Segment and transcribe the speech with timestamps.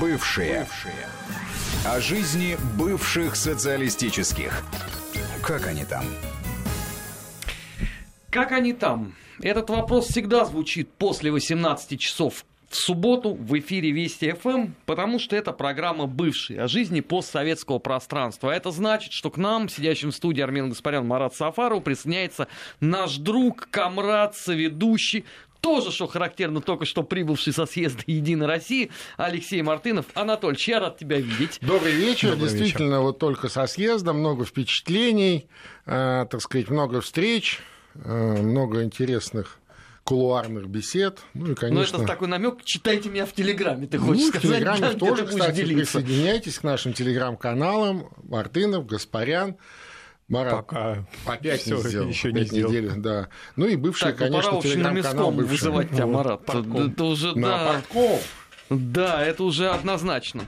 [0.00, 0.60] Бывшие.
[0.60, 1.06] Бывшие.
[1.84, 4.62] О жизни бывших социалистических.
[5.42, 6.04] Как они там?
[8.30, 9.14] Как они там?
[9.42, 15.36] Этот вопрос всегда звучит после 18 часов в субботу в эфире Вести ФМ, потому что
[15.36, 18.50] это программа бывшей о жизни постсоветского пространства.
[18.50, 22.48] Это значит, что к нам, сидящим в студии Армен Гаспарян Марат Сафаров, присоединяется
[22.80, 25.24] наш друг, комрад, соведущий,
[25.64, 30.04] тоже, что характерно, только что прибывший со съезда Единой России Алексей Мартынов.
[30.12, 31.58] Анатольевич, я рад тебя видеть.
[31.62, 32.32] Добрый вечер.
[32.32, 33.00] Добрый Действительно, вечер.
[33.00, 35.48] вот только со съезда, много впечатлений,
[35.86, 37.60] э, так сказать, много встреч,
[37.94, 39.58] э, много интересных
[40.04, 41.20] кулуарных бесед.
[41.32, 41.96] Ну и, конечно...
[41.96, 44.44] Ну, это такой намек, читайте меня в Телеграме, ты хочешь ну, сказать.
[44.44, 45.98] в Телеграме да, тоже, кстати, делиться.
[45.98, 48.10] присоединяйтесь к нашим Телеграм-каналам.
[48.22, 49.56] Мартынов, Гаспарян.
[50.28, 52.08] Марат, Пока опять Всё, не сделал.
[52.08, 52.72] Еще не сделал.
[52.72, 53.28] Недели, да.
[53.56, 55.50] Ну и бывший, так, конечно, ну, телеграм-канал бывший.
[55.50, 56.42] вызывать тебя, Марат.
[56.48, 57.72] Это уже, На да.
[57.72, 58.22] Портков.
[58.70, 60.46] Да, это уже однозначно.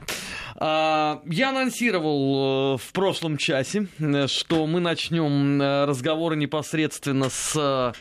[0.56, 7.92] А, я анонсировал э, в прошлом часе, э, что мы начнем э, разговоры непосредственно с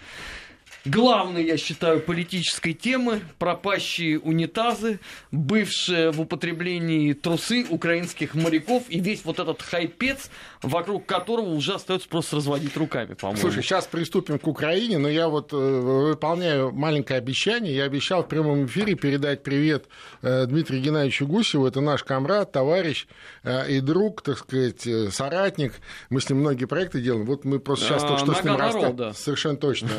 [0.85, 4.99] главной, я считаю, политической темы пропащие унитазы,
[5.31, 10.29] бывшие в употреблении трусы украинских моряков и весь вот этот хайпец,
[10.61, 13.41] вокруг которого уже остается просто разводить руками, по-моему.
[13.41, 17.75] Слушай, сейчас приступим к Украине, но я вот э, выполняю маленькое обещание.
[17.75, 19.85] Я обещал в прямом эфире передать привет
[20.21, 21.65] э, Дмитрию Геннадьевичу Гусеву.
[21.65, 23.07] Это наш комрад, товарищ
[23.43, 25.73] э, и друг, так сказать, соратник.
[26.09, 27.25] Мы с ним многие проекты делаем.
[27.25, 29.17] Вот мы просто сейчас а, только что с ним расстались.
[29.17, 29.89] Совершенно точно.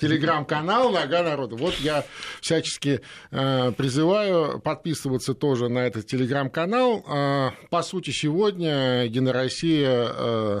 [0.00, 1.56] Телеграм телеграм-канал «Нога народа».
[1.56, 2.04] Вот я
[2.40, 7.04] всячески э, призываю подписываться тоже на этот телеграм-канал.
[7.06, 10.60] Э, по сути, сегодня Единая Россия э,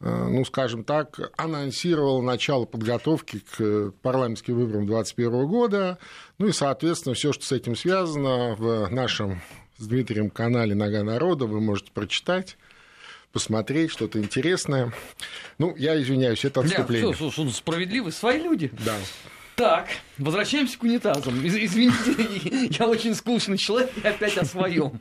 [0.00, 5.98] ну, скажем так, анонсировала начало подготовки к парламентским выборам 2021 года.
[6.38, 9.40] Ну и, соответственно, все, что с этим связано, в нашем
[9.78, 12.58] с Дмитрием канале «Нога народа» вы можете прочитать
[13.34, 14.92] посмотреть что-то интересное.
[15.58, 17.08] Ну, я извиняюсь, это отступление.
[17.08, 18.70] Нет, все, справедливы свои люди.
[18.86, 18.94] Да.
[19.56, 21.46] Так, возвращаемся к унитазам.
[21.46, 24.98] Извините, я очень скучный человек и опять о своем.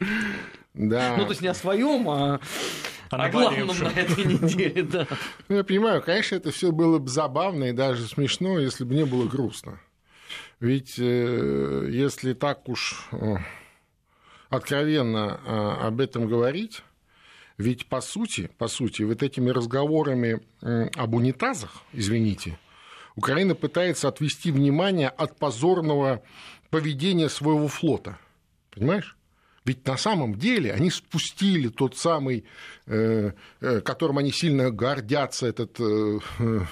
[0.74, 1.16] Да.
[1.16, 2.40] Ну, то есть не о своем, а
[3.12, 5.08] о главном на этой неделе, да.
[5.48, 9.06] Ну, я понимаю, конечно, это все было бы забавно и даже смешно, если бы не
[9.06, 9.80] было грустно.
[10.60, 13.36] Ведь э, если так уж э,
[14.50, 16.84] откровенно э, об этом говорить,
[17.58, 22.58] ведь по сути, по сути, вот этими разговорами об унитазах, извините,
[23.16, 26.24] Украина пытается отвести внимание от позорного
[26.70, 28.18] поведения своего флота.
[28.72, 29.16] Понимаешь?
[29.66, 32.44] Ведь на самом деле они спустили тот самый,
[32.86, 33.32] э,
[33.62, 36.20] э, которым они сильно гордятся, этот э,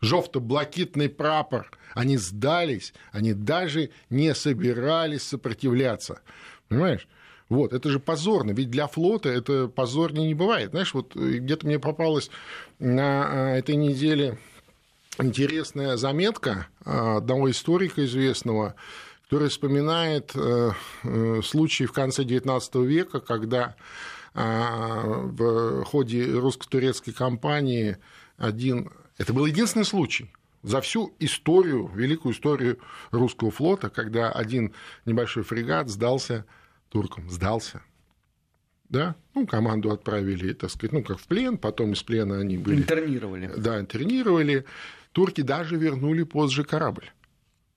[0.00, 1.70] жовто-блакитный прапор.
[1.94, 6.22] Они сдались, они даже не собирались сопротивляться.
[6.68, 7.06] Понимаешь?
[7.52, 10.70] Вот, это же позорно, ведь для флота это позорнее не бывает.
[10.70, 12.30] Знаешь, вот э, где-то мне попалась
[12.78, 14.38] на э, этой неделе
[15.18, 18.74] интересная заметка э, одного историка известного,
[19.24, 20.34] который вспоминает
[21.44, 23.76] случай в конце XIX века, когда
[24.34, 27.98] в ходе русско-турецкой кампании
[28.38, 28.90] один...
[29.18, 30.30] Это был единственный случай,
[30.62, 32.78] за всю историю, великую историю
[33.10, 34.74] русского флота, когда один
[35.06, 36.46] небольшой фрегат сдался
[36.92, 37.82] туркам, сдался.
[38.88, 42.82] Да, ну, команду отправили, так сказать, ну, как в плен, потом из плена они были...
[42.82, 43.50] Интернировали.
[43.56, 44.66] Да, интернировали.
[45.12, 47.10] Турки даже вернули позже корабль.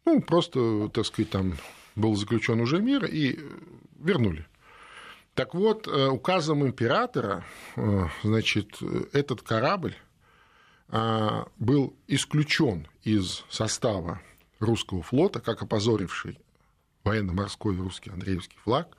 [0.04, 1.54] Ну, просто, так сказать, там
[1.96, 3.40] был заключен уже мир, и
[3.98, 4.46] вернули.
[5.36, 7.46] Так вот, э, указом императора,
[7.78, 8.78] э, значит,
[9.14, 9.96] этот корабль
[10.90, 14.22] э, был исключен из состава
[14.60, 16.40] русского флота, как опозоривший
[17.06, 18.98] военно-морской русский Андреевский флаг,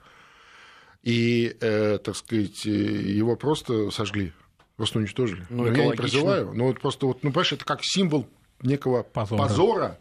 [1.02, 4.32] и, э, так сказать, его просто сожгли,
[4.76, 5.44] просто уничтожили.
[5.50, 8.28] Ну, я не призываю, но вот просто, вот, ну, понимаешь, это как символ
[8.62, 9.98] некого позора, позора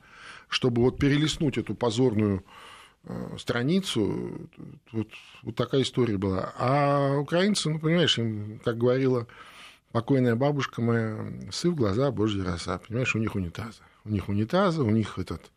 [0.48, 2.44] чтобы вот перелистнуть эту позорную
[3.04, 4.50] э, страницу,
[4.92, 5.08] вот,
[5.44, 6.54] вот такая история была.
[6.58, 9.28] А украинцы, ну, понимаешь, им, как говорила
[9.92, 13.82] покойная бабушка моя, сы в глаза, божья роса, понимаешь, у них унитазы.
[14.04, 15.55] У них унитазы, у них этот, э,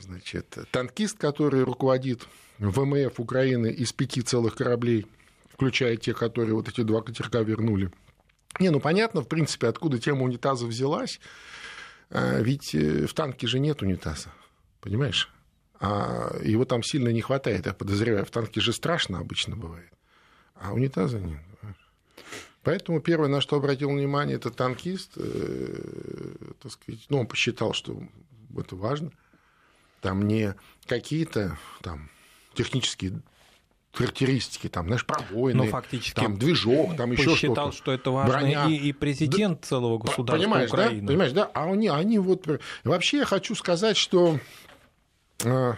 [0.00, 2.26] значит, танкист, который руководит
[2.58, 5.06] ВМФ Украины из пяти целых кораблей,
[5.52, 7.90] включая те, которые вот эти два катерка вернули.
[8.60, 11.20] Не, ну понятно, в принципе, откуда тема унитаза взялась.
[12.10, 14.28] А, ведь э, в танке же нет унитаза,
[14.80, 15.30] понимаешь?
[15.80, 18.24] А его там сильно не хватает, я подозреваю.
[18.26, 19.90] В танке же страшно обычно бывает,
[20.54, 21.40] а унитаза нет.
[22.62, 28.00] Поэтому первое, на что обратил внимание, это танкист, э, так сказать, ну, он посчитал, что
[28.56, 29.10] это важно.
[30.02, 30.54] Там не
[30.86, 32.10] какие-то там
[32.54, 33.22] технические
[33.92, 37.36] характеристики, там, знаешь, пробоины, ну, фактически там, движок, там еще что-то.
[37.36, 38.66] считал, что это важно Броня.
[38.66, 41.02] и, и президент да, целого государства понимаешь, Украины.
[41.02, 41.06] Да?
[41.06, 41.50] Понимаешь, да?
[41.54, 42.46] А они, они вот...
[42.84, 44.38] Вообще я хочу сказать, что
[45.44, 45.74] э,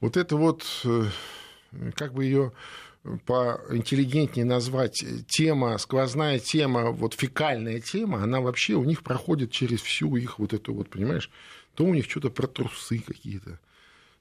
[0.00, 1.04] вот это вот, э,
[1.94, 2.52] как бы ее
[3.26, 10.14] поинтеллигентнее назвать, тема, сквозная тема, вот фекальная тема, она вообще у них проходит через всю
[10.16, 11.30] их вот эту вот, понимаешь,
[11.74, 13.60] то у них что-то про трусы какие-то,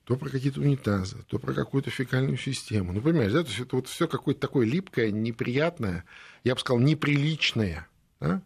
[0.05, 2.93] то про какие-то унитазы, то про какую-то фекальную систему.
[2.93, 6.05] Ну, понимаешь, да, то есть это вот все какое-то такое липкое, неприятное,
[6.43, 7.87] я бы сказал, неприличное.
[8.19, 8.41] Да?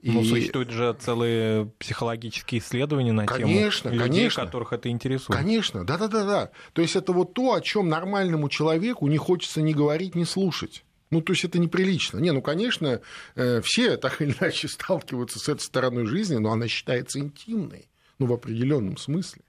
[0.00, 0.10] И...
[0.10, 4.44] Ну, существуют же целые психологические исследования на конечно, тему людей, конечно.
[4.44, 5.38] которых это интересует.
[5.38, 6.50] Конечно, да-да-да.
[6.74, 10.84] То есть это вот то, о чем нормальному человеку не хочется ни говорить, ни слушать.
[11.10, 12.18] Ну, то есть это неприлично.
[12.18, 13.00] Не, ну, конечно,
[13.36, 18.26] э, все так или иначе сталкиваются с этой стороной жизни, но она считается интимной, ну,
[18.26, 19.42] в определенном смысле.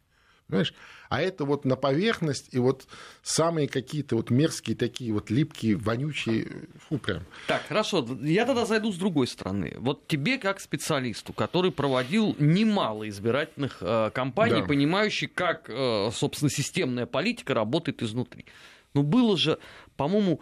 [0.48, 0.74] Понимаешь?
[1.10, 2.88] А это вот на поверхность, и вот
[3.22, 7.24] самые какие-то вот мерзкие такие вот липкие, вонючие, фу, прям.
[7.48, 9.74] Так, хорошо, я тогда зайду с другой стороны.
[9.78, 14.68] Вот тебе как специалисту, который проводил немало избирательных э, кампаний, да.
[14.68, 18.46] понимающий, как, э, собственно, системная политика работает изнутри.
[18.94, 19.60] Ну, было же,
[19.98, 20.42] по-моему,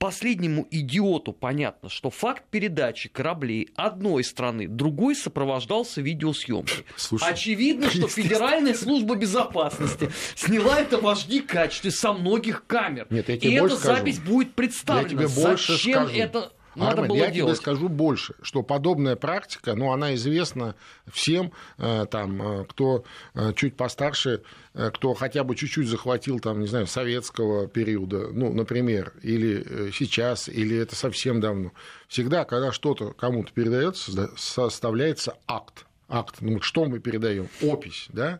[0.00, 6.86] последнему идиоту понятно, что факт передачи кораблей одной страны другой сопровождался видеосъемкой.
[6.96, 13.06] Слушай, Очевидно, что Федеральная служба безопасности сняла это в HD качестве со многих камер.
[13.10, 13.96] Нет, я тебе И эта скажу.
[13.98, 15.02] запись будет представлена.
[15.22, 16.18] Я тебе больше Зачем скажу.
[16.18, 17.56] это надо Армен, было я делать.
[17.56, 20.76] тебе скажу больше, что подобная практика, ну, она известна
[21.10, 26.68] всем, э, там, э, кто э, чуть постарше, кто хотя бы чуть-чуть захватил, там, не
[26.68, 31.72] знаю, советского периода, ну, например, или сейчас, или это совсем давно.
[32.06, 35.86] Всегда, когда что-то кому-то передается, составляется акт.
[36.08, 36.36] Акт.
[36.40, 37.48] Ну, что мы передаем?
[37.60, 38.38] Опись, да?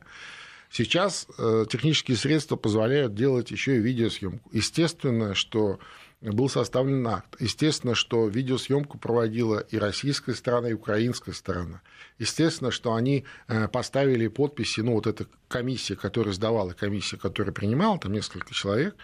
[0.71, 1.27] Сейчас
[1.69, 4.49] технические средства позволяют делать еще и видеосъемку.
[4.53, 5.81] Естественно, что
[6.21, 7.37] был составлен акт.
[7.41, 11.81] Естественно, что видеосъемку проводила и российская сторона, и украинская сторона.
[12.19, 17.99] Естественно, что они э, поставили подписи, ну вот эта комиссия, которая сдавала, комиссия, которая принимала,
[17.99, 18.95] там несколько человек,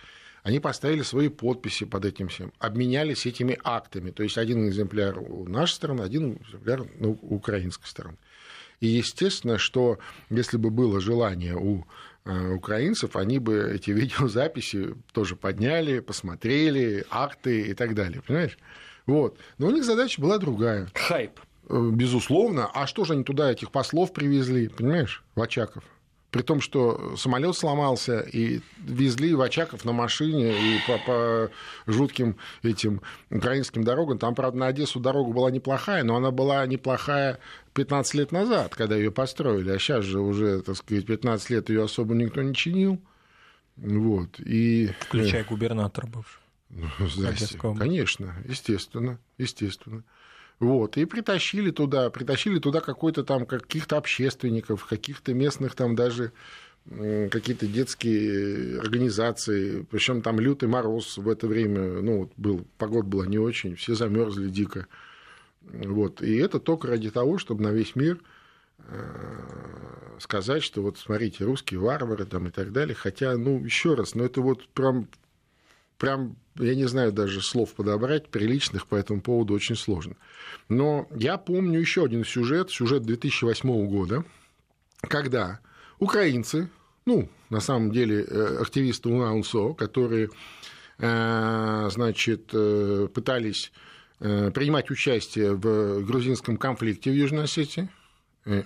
[0.42, 4.10] они поставили свои подписи под этим всем, обменялись этими актами.
[4.10, 8.16] То есть один экземпляр у нашей стороны, один экземпляр у украинской стороны.
[8.80, 9.98] И естественно, что
[10.28, 11.86] если бы было желание у
[12.26, 18.58] украинцев, они бы эти видеозаписи тоже подняли, посмотрели, акты и так далее, понимаешь?
[19.06, 19.38] Вот.
[19.58, 20.88] Но у них задача была другая.
[20.94, 21.40] Хайп.
[21.68, 22.70] Э, безусловно.
[22.72, 25.84] А что же они туда этих послов привезли, понимаешь, в Очаков?
[26.30, 31.50] При том, что самолет сломался, и везли в Очаков на машине, и по, по
[31.86, 33.00] жутким этим
[33.30, 34.18] украинским дорогам.
[34.18, 37.38] Там, правда, на Одессу дорога была неплохая, но она была неплохая
[37.74, 39.70] 15 лет назад, когда ее построили.
[39.70, 43.00] А сейчас же уже, так сказать, 15 лет ее особо никто не чинил.
[43.76, 44.40] Вот.
[44.40, 44.90] И...
[45.00, 46.42] Включая губернатора бывшего.
[46.70, 47.58] Ну, здрасте.
[47.58, 50.02] Конечно, естественно, естественно.
[50.58, 56.32] Вот, и притащили туда, притащили туда какой-то там каких-то общественников, каких-то местных там даже
[56.88, 63.38] какие-то детские организации, причем там лютый мороз в это время, ну, был, погода была не
[63.38, 64.86] очень, все замерзли дико.
[65.62, 68.20] Вот, и это только ради того, чтобы на весь мир
[68.78, 72.94] э, сказать, что вот смотрите, русские варвары там и так далее.
[72.94, 75.08] Хотя, ну, еще раз, ну это вот прям
[75.98, 80.16] прям, я не знаю даже слов подобрать, приличных по этому поводу очень сложно.
[80.68, 84.24] Но я помню еще один сюжет, сюжет 2008 года,
[85.02, 85.60] когда
[85.98, 86.68] украинцы,
[87.04, 90.30] ну, на самом деле, э, активисты УНАУНСО, которые,
[90.98, 93.72] э, значит, э, пытались
[94.18, 97.90] принимать участие в грузинском конфликте в Южной Осетии,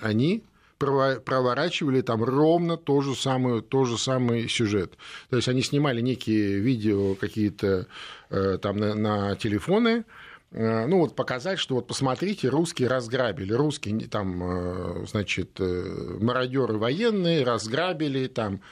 [0.00, 0.44] они
[0.80, 4.94] проворачивали там ровно то же самое, то же самый сюжет.
[5.28, 7.86] То есть они снимали некие видео какие-то
[8.30, 10.04] э, там на, на телефоны,
[10.52, 17.44] э, ну вот показать, что вот посмотрите, русские разграбили, русские там, э, значит, мародеры военные
[17.44, 18.62] разграбили там,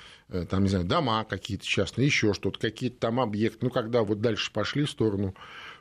[0.48, 3.58] там, не знаю, дома какие-то частные, еще что-то, какие-то там объекты.
[3.66, 5.34] Ну, когда вот дальше пошли в сторону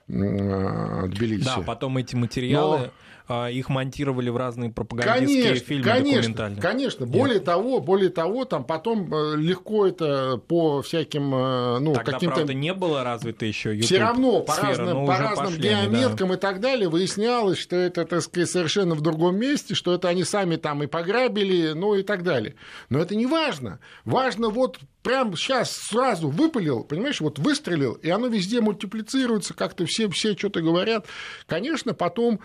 [0.08, 1.46] Тбилиси.
[1.46, 2.80] Да, потом эти материалы...
[2.80, 2.92] Но
[3.30, 6.62] их монтировали в разные пропагандистские конечно, фильмы конечно, документальные.
[6.62, 12.14] Конечно, более того, более того, там потом э, легко это по всяким, э, ну, Тогда,
[12.14, 12.36] каким-то...
[12.36, 16.30] правда, не было развито еще YouTube Все равно по сфера, разным, по разным пошли, геометкам
[16.30, 16.36] да.
[16.36, 20.24] и так далее выяснялось, что это, так сказать, совершенно в другом месте, что это они
[20.24, 22.56] сами там и пограбили, ну и так далее.
[22.90, 23.80] Но это не важно.
[24.06, 30.10] Важно вот прям сейчас сразу выпалил, понимаешь, вот выстрелил, и оно везде мультиплицируется, как-то все,
[30.10, 31.06] все что-то говорят.
[31.46, 32.42] Конечно, потом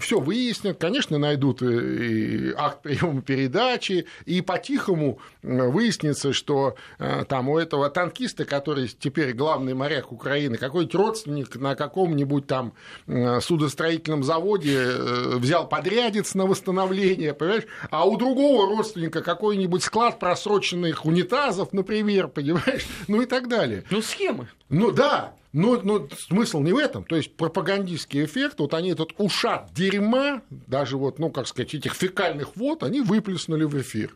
[0.00, 7.58] все выяснят, конечно, найдут и акт приема передачи, и по-тихому выяснится, что э, там у
[7.58, 12.72] этого танкиста, который теперь главный моряк Украины, какой-нибудь родственник на каком-нибудь там
[13.06, 21.04] судостроительном заводе э, взял подрядец на восстановление, понимаешь, а у другого родственника какой-нибудь склад просроченных
[21.04, 23.84] унитазов, например, понимаешь, ну и так далее.
[23.90, 24.48] Ну, схемы.
[24.68, 27.04] Ну да, но, но смысл не в этом.
[27.04, 31.94] То есть пропагандистский эффект, вот они этот ушат дерьма, даже вот, ну, как сказать, этих
[31.94, 34.14] фекальных вод, они выплеснули в эфир.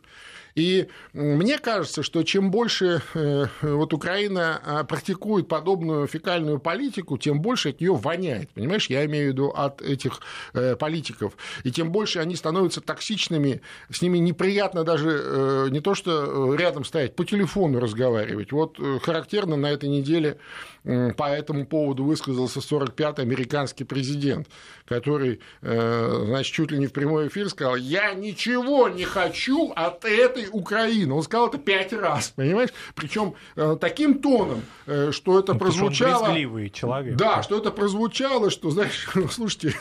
[0.57, 7.41] И мне кажется, что чем больше э, вот Украина а, практикует подобную фекальную политику, тем
[7.41, 8.49] больше от нее воняет.
[8.49, 10.19] Понимаешь, я имею в виду от этих
[10.55, 11.37] э, политиков.
[11.63, 13.61] И тем больше они становятся токсичными,
[13.91, 18.51] с ними неприятно даже э, не то, что рядом стоять, по телефону разговаривать.
[18.51, 20.39] Вот характерно на этой неделе
[20.83, 24.47] по этому поводу высказался 45-й американский президент,
[24.85, 30.46] который, значит, чуть ли не в прямой эфир сказал, я ничего не хочу от этой
[30.51, 31.13] Украины.
[31.13, 32.69] Он сказал это пять раз, понимаешь?
[32.95, 36.27] Причем э, таким тоном, э, что это ну, прозвучало...
[36.69, 37.17] человек.
[37.17, 39.73] Да, что это прозвучало, что, знаешь, слушайте,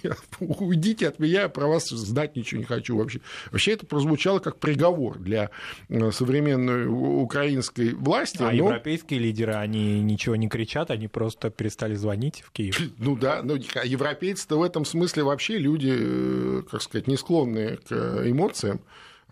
[0.40, 3.20] уйдите от меня, я про вас знать ничего не хочу вообще.
[3.50, 5.50] Вообще это прозвучало как приговор для
[5.88, 8.42] э, современной украинской власти.
[8.42, 8.52] А но...
[8.52, 12.80] европейские лидеры, они ничего не кричат, они просто перестали звонить в Киев.
[12.98, 17.92] Ну да, но европейцы-то в этом смысле вообще люди, как сказать, не склонные к
[18.24, 18.80] эмоциям.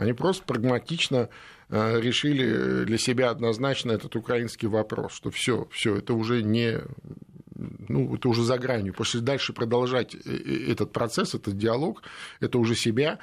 [0.00, 1.28] Они просто прагматично
[1.68, 6.80] э, решили для себя однозначно этот украинский вопрос, что все, все, это уже не
[7.88, 12.02] ну, это уже за гранью, потому что дальше продолжать э, э, этот процесс, этот диалог,
[12.40, 13.18] это уже себя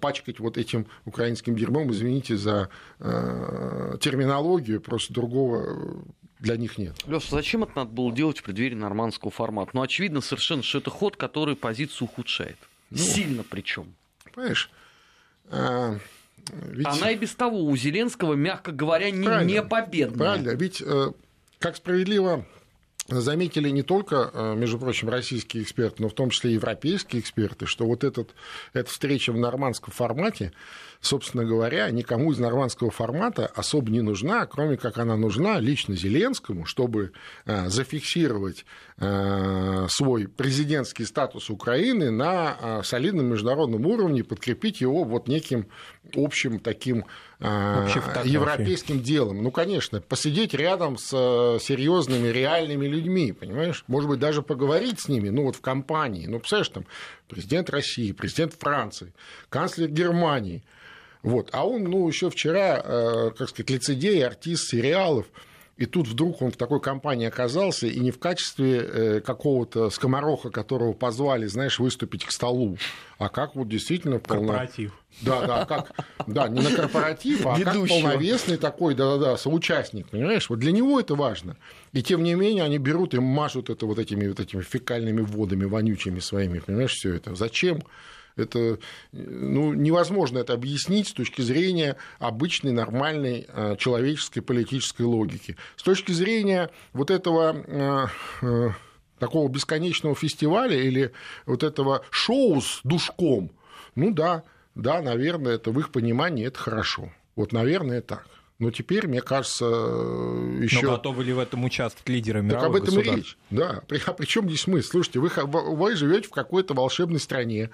[0.00, 6.04] пачкать вот этим украинским дерьмом, извините за терминологию, просто другого
[6.38, 6.96] для них нет.
[7.06, 9.70] Леша, зачем это надо было делать в преддверии нормандского формата?
[9.72, 12.58] Ну, очевидно совершенно, что это ход, который позицию ухудшает.
[12.90, 13.94] Ну, Сильно причем.
[14.34, 14.70] Понимаешь,
[15.50, 16.86] ведь...
[16.86, 20.18] Она и без того у Зеленского, мягко говоря, не, правильно, не победная.
[20.18, 21.12] Правильно, ведь, э,
[21.58, 22.44] как справедливо
[23.10, 27.66] заметили не только, э, между прочим, российские эксперты, но в том числе и европейские эксперты,
[27.66, 28.34] что вот этот,
[28.72, 30.52] эта встреча в нормандском формате,
[31.00, 36.66] собственно говоря, никому из нормандского формата особо не нужна, кроме как она нужна лично Зеленскому,
[36.66, 37.12] чтобы
[37.46, 38.64] э, зафиксировать
[38.98, 45.66] э, свой президентский статус Украины на солидном международном уровне, подкрепить его вот неким
[46.14, 47.04] общим таким
[47.40, 49.42] европейским делом.
[49.42, 51.08] Ну, конечно, посидеть рядом с
[51.60, 53.84] серьезными реальными людьми, понимаешь?
[53.86, 56.26] Может быть, даже поговорить с ними, ну, вот в компании.
[56.26, 56.86] Ну, представляешь, там
[57.28, 59.12] президент России, президент Франции,
[59.48, 60.62] канцлер Германии–
[61.22, 61.50] вот.
[61.52, 65.26] А он, ну, еще вчера, э, как сказать, лицедей, артист сериалов,
[65.80, 70.50] и тут вдруг он в такой компании оказался, и не в качестве э, какого-то скомороха,
[70.50, 72.76] которого позвали, знаешь, выступить к столу,
[73.18, 74.18] а как вот действительно...
[74.18, 74.48] Полно...
[74.48, 74.92] Корпоратив.
[75.22, 75.92] Да, да, как,
[76.26, 77.86] да, не на корпоратив, а Ведущего.
[77.86, 80.50] как полновесный такой, да-да-да, соучастник, понимаешь?
[80.50, 81.56] Вот для него это важно.
[81.94, 85.64] И тем не менее они берут и мажут это вот этими, вот этими фекальными водами
[85.64, 87.34] вонючими своими, понимаешь, все это.
[87.34, 87.80] Зачем?
[88.36, 88.78] Это
[89.12, 95.56] ну, невозможно это объяснить с точки зрения обычной, нормальной э, человеческой политической логики.
[95.76, 98.06] С точки зрения вот этого э,
[98.42, 98.70] э,
[99.18, 101.12] такого бесконечного фестиваля или
[101.46, 103.50] вот этого шоу с душком,
[103.94, 104.44] ну да,
[104.74, 107.12] да, наверное, это в их понимании это хорошо.
[107.36, 108.26] Вот, наверное, так.
[108.60, 110.82] Но теперь, мне кажется, еще...
[110.82, 113.38] Но готовы ли в этом участвовать лидеры мировых Так об этом и речь.
[113.48, 113.82] Да.
[114.06, 114.90] А при чем здесь смысл?
[114.90, 117.70] Слушайте, вы, вы живете в какой-то волшебной стране,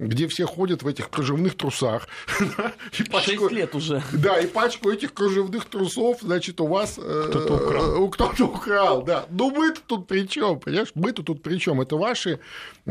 [0.00, 2.08] где все ходят в этих кружевных трусах.
[2.98, 3.48] и пачку...
[3.48, 4.02] лет уже.
[4.12, 6.98] Да, и пачку этих кружевных трусов, значит, у вас...
[6.98, 8.08] Э, кто-то украл.
[8.10, 9.26] Кто-то украл, да.
[9.30, 10.90] Ну, мы-то тут при чем, понимаешь?
[10.96, 11.80] Мы-то тут при чем?
[11.80, 12.40] Это ваши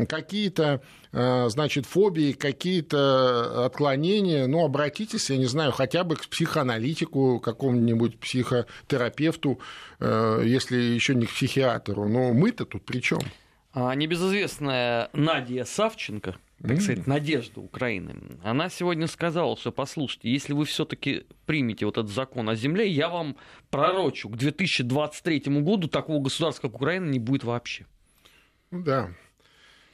[0.08, 7.40] какие-то э, значит, фобии, какие-то отклонения, ну, обратитесь, я не знаю, хотя бы к психоаналитику,
[7.40, 9.60] какому-нибудь психотерапевту,
[10.00, 12.08] э, если еще не к психиатру.
[12.08, 13.20] Но мы-то тут при чем?
[13.72, 18.16] А небезызвестная Надя Савченко, так сказать, надежда Украины.
[18.42, 23.08] Она сегодня сказала, что, послушайте, если вы все-таки примете вот этот закон о земле, я
[23.08, 23.36] вам
[23.70, 27.86] пророчу, к 2023 году такого государства, как Украина, не будет вообще.
[28.70, 29.10] Да.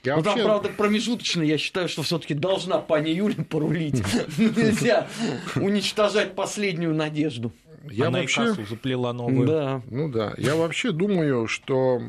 [0.04, 0.42] Я ну, вообще...
[0.42, 4.02] там, правда, промежуточно, я считаю, что все-таки должна пани Юля порулить.
[4.38, 5.08] Нельзя
[5.56, 7.52] уничтожать последнюю надежду.
[7.90, 8.54] Я Она вообще...
[8.54, 9.46] заплела новую.
[9.46, 9.82] Да.
[9.90, 10.34] Ну да.
[10.38, 12.02] Я вообще думаю, что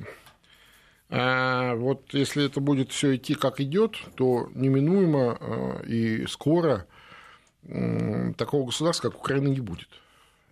[1.10, 6.88] а вот если это будет все идти как идет, то неминуемо а, и скоро
[8.38, 9.88] такого государства, как Украина, не будет.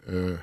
[0.05, 0.37] Э,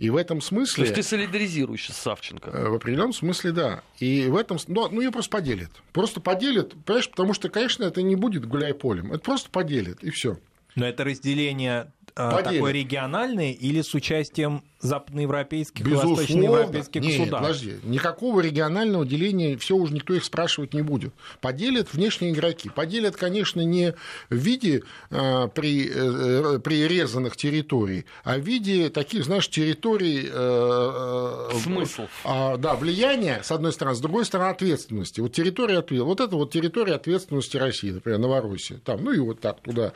[0.00, 0.76] И в этом смысле...
[0.76, 2.50] То есть ты солидаризируешься с Савченко?
[2.50, 3.82] В определенном смысле, да.
[3.98, 4.56] И в этом...
[4.66, 5.70] Ну, ну ее просто поделят.
[5.92, 9.12] Просто поделят, понимаешь, потому что, конечно, это не будет гуляй полем.
[9.12, 10.38] Это просто поделят, и все.
[10.74, 12.44] Но это разделение Поделят.
[12.44, 16.14] такое региональное или с участием западноевропейских Безусловно.
[16.14, 17.64] и восточноевропейских Нет, государств?
[17.64, 21.12] подожди, никакого регионального деления, все уже никто их спрашивать не будет.
[21.40, 22.70] Поделят внешние игроки.
[22.70, 23.94] Поделят, конечно, не
[24.30, 30.28] в виде э, при, э, прирезанных территорий, а в виде таких, знаешь, территорий...
[30.32, 32.06] Э, Смысл.
[32.24, 35.20] Э, да, влияния, с одной стороны, с другой стороны, ответственности.
[35.20, 38.78] Вот территория, вот это вот территория ответственности России, например, Новороссия.
[38.78, 39.92] Там, ну и вот так туда,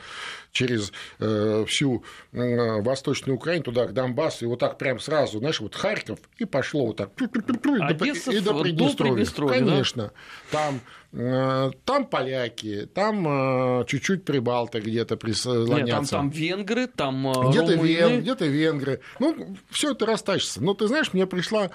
[0.55, 5.59] через э, всю э, Восточную Украину, туда, к Донбассу, и вот так прям сразу, знаешь,
[5.59, 7.11] вот Харьков, и пошло вот так.
[7.81, 9.25] Одесса и до Приднестровья.
[9.47, 10.11] Конечно.
[10.51, 10.57] Да?
[10.57, 10.79] Там
[11.11, 15.75] э, там поляки, там чуть-чуть прибалты где-то прислонятся.
[15.75, 19.01] Нет, там, там венгры, там где-то, вен, где-то венгры.
[19.19, 20.63] Ну, все это растащится.
[20.63, 21.69] Но ты знаешь, мне пришла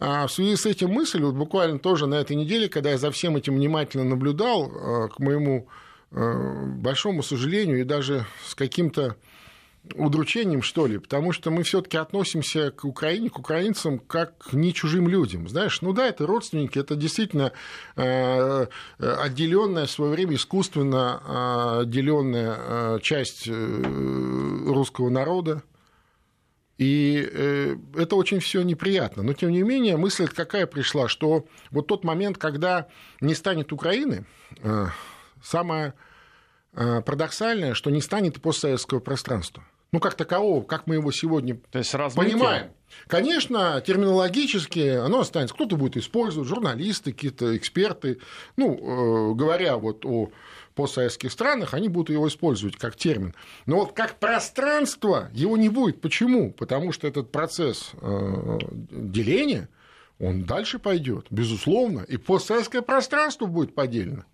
[0.00, 3.36] в связи с этим мысль, вот буквально тоже на этой неделе, когда я за всем
[3.36, 5.68] этим внимательно наблюдал, к моему
[6.10, 9.16] большому сожалению и даже с каким-то
[9.94, 14.74] удручением, что ли, потому что мы все-таки относимся к Украине, к украинцам, как к не
[14.74, 15.48] чужим людям.
[15.48, 17.52] Знаешь, ну да, это родственники, это действительно
[17.96, 18.66] э,
[18.98, 25.62] отделенная в свое время искусственно э, отделенная э, часть русского народа.
[26.78, 27.14] И
[27.96, 29.22] это очень все неприятно.
[29.22, 32.88] Но, тем не менее, мысль какая пришла, что вот тот момент, когда
[33.22, 34.26] не станет Украины,
[35.42, 35.94] самое
[36.72, 41.78] парадоксальное, что не станет и постсоветского пространства ну, как такового, как мы его сегодня То
[41.78, 42.70] есть понимаем.
[43.06, 45.54] Конечно, терминологически оно останется.
[45.54, 48.20] Кто-то будет использовать, журналисты, какие-то эксперты.
[48.56, 50.30] Ну, э, говоря вот о
[50.74, 53.34] постсоветских странах, они будут его использовать как термин.
[53.64, 56.00] Но вот как пространство его не будет.
[56.00, 56.52] Почему?
[56.52, 58.58] Потому что этот процесс э,
[58.90, 59.68] деления,
[60.18, 64.24] он дальше пойдет, безусловно, и постсоветское пространство будет поделено.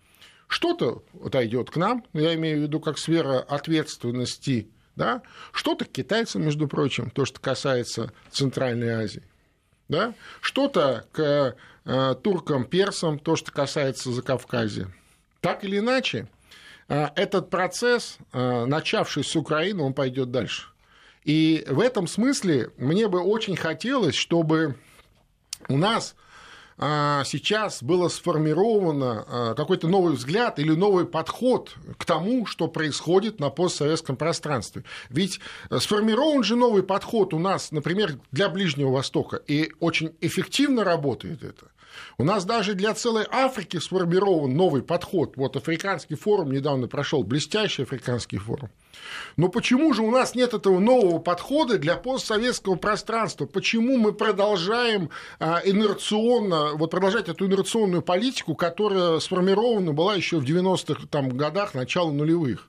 [0.52, 5.22] Что-то отойдет к нам, я имею в виду как сфера ответственности да?
[5.52, 9.22] Что-то к китайцам, между прочим, то, что касается Центральной Азии.
[9.88, 10.14] Да?
[10.40, 14.88] Что-то к э, туркам, персам, то, что касается Закавказья.
[15.40, 16.28] Так или иначе,
[16.88, 20.68] э, этот процесс, э, начавшийся с Украины, он пойдет дальше.
[21.24, 24.76] И в этом смысле мне бы очень хотелось, чтобы
[25.68, 26.16] у нас
[27.24, 33.50] сейчас было сформировано а, какой-то новый взгляд или новый подход к тому, что происходит на
[33.50, 34.84] постсоветском пространстве.
[35.08, 35.40] Ведь
[35.78, 41.66] сформирован же новый подход у нас, например, для Ближнего Востока, и очень эффективно работает это.
[42.18, 45.36] У нас даже для целой Африки сформирован новый подход.
[45.36, 48.70] Вот африканский форум недавно прошел, блестящий африканский форум.
[49.36, 53.46] Но почему же у нас нет этого нового подхода для постсоветского пространства?
[53.46, 60.44] Почему мы продолжаем а, инерционно, вот продолжать эту инерционную политику, которая сформирована была еще в
[60.44, 62.68] 90-х там, годах, начала нулевых?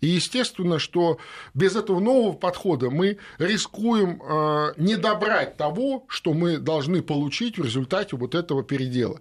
[0.00, 1.18] И естественно, что
[1.54, 7.64] без этого нового подхода мы рискуем э, не добрать того, что мы должны получить в
[7.64, 9.20] результате вот этого передела.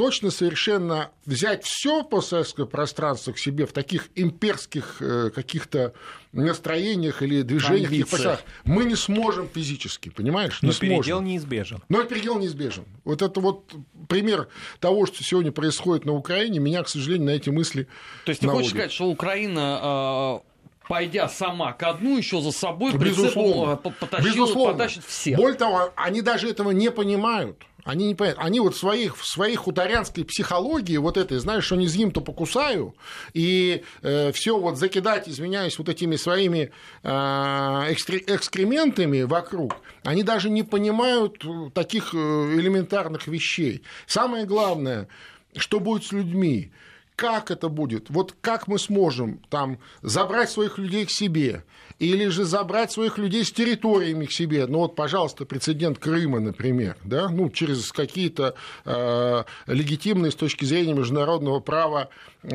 [0.00, 5.92] Э, точно совершенно взять все постсоветское пространство к себе в таких имперских э, каких-то
[6.32, 8.42] настроениях или движениях, Амбициях.
[8.64, 10.62] мы не сможем физически, понимаешь?
[10.62, 10.98] Не Но сможем.
[10.98, 11.82] передел неизбежен.
[11.88, 12.84] Но передел неизбежен.
[13.04, 13.72] Вот это вот
[14.08, 17.86] пример того, что сегодня происходит на Украине, меня, к сожалению, на эти мысли
[18.24, 20.42] То есть ты хочешь сказать, что Украина а,
[20.90, 23.76] пойдя сама ко дну, еще за собой Безусловно.
[23.76, 24.72] потащил, Безусловно.
[24.72, 25.36] потащит всех.
[25.36, 27.62] Более того, они даже этого не понимают.
[27.84, 28.38] Они не понимают.
[28.42, 32.20] Они вот в, своих, в своей хуторянской психологии, вот этой, знаешь, что не зим, то
[32.20, 32.94] покусаю,
[33.34, 36.70] и э, все вот закидать, извиняюсь, вот этими своими
[37.02, 43.82] э, экскре- экскрементами вокруг, они даже не понимают таких э, элементарных вещей.
[44.06, 45.08] Самое главное,
[45.56, 46.72] что будет с людьми,
[47.20, 51.64] как это будет, вот как мы сможем там забрать своих людей к себе,
[51.98, 54.66] или же забрать своих людей с территориями к себе.
[54.66, 58.54] Ну вот, пожалуйста, прецедент Крыма, например, да, ну, через какие-то
[58.86, 62.08] э, легитимные с точки зрения международного права
[62.42, 62.48] э,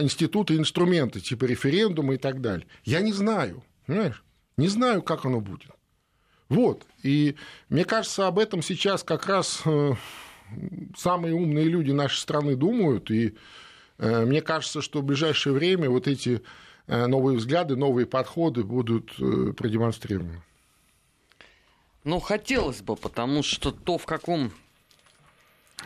[0.00, 2.66] институты, инструменты, типа референдума и так далее.
[2.84, 4.24] Я не знаю, понимаешь?
[4.56, 5.68] Не знаю, как оно будет.
[6.48, 6.86] Вот.
[7.02, 7.34] И
[7.68, 9.92] мне кажется, об этом сейчас как раз э,
[10.96, 13.36] самые умные люди нашей страны думают, и
[13.98, 16.42] мне кажется, что в ближайшее время вот эти
[16.88, 20.40] Э, новые взгляды, новые подходы будут э, продемонстрированы.
[22.04, 24.52] Ну, хотелось бы, потому что то, в каком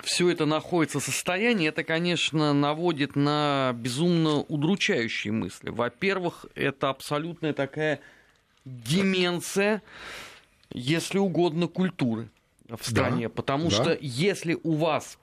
[0.05, 5.71] все это находится состоянии, это, конечно, наводит на безумно удручающие мысли.
[5.71, 8.01] Во-первых, это абсолютная такая
[8.65, 9.83] деменция
[10.75, 12.31] если угодно, культуры
[12.69, 13.29] в стране.
[13.29, 13.71] Да, потому да.
[13.71, 15.19] что если у вас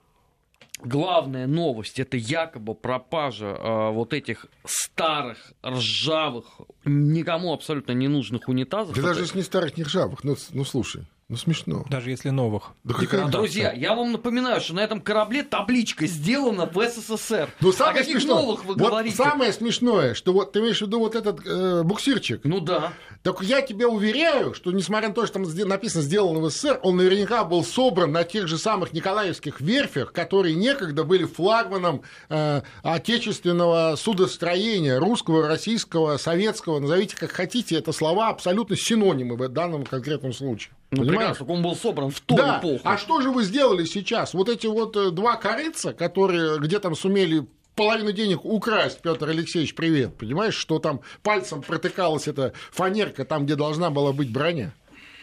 [0.82, 8.94] главная новость это якобы пропажа э, вот этих старых, ржавых, никому абсолютно не нужных унитазов.
[8.94, 11.06] Да даже если не старых, не ржавых, ну, ну слушай.
[11.30, 11.84] Ну, смешно.
[11.88, 12.72] Даже если новых.
[12.82, 17.48] Да Друзья, я вам напоминаю, что на этом корабле табличка сделана в СССР.
[17.60, 19.14] Ну, самое О каких смешное, новых вы вот говорите?
[19.14, 22.40] Самое смешное, что вот ты имеешь в виду вот этот э, буксирчик.
[22.42, 22.94] Ну да.
[23.22, 26.96] Так я тебе уверяю, что несмотря на то, что там написано «сделано в СССР», он
[26.96, 33.94] наверняка был собран на тех же самых Николаевских верфях, которые некогда были флагманом э, отечественного
[33.96, 40.72] судостроения, русского, российского, советского, назовите как хотите, это слова абсолютно синонимы в данном конкретном случае.
[40.90, 41.36] Ну, Понимаешь?
[41.36, 42.58] прекрасно, он был собран в ту да.
[42.58, 42.80] эпоху.
[42.82, 44.34] А что же вы сделали сейчас?
[44.34, 49.74] Вот эти вот э, два корыца, которые где там сумели половину денег украсть, Петр Алексеевич,
[49.74, 54.72] привет, понимаешь, что там пальцем протыкалась эта фанерка там, где должна была быть броня?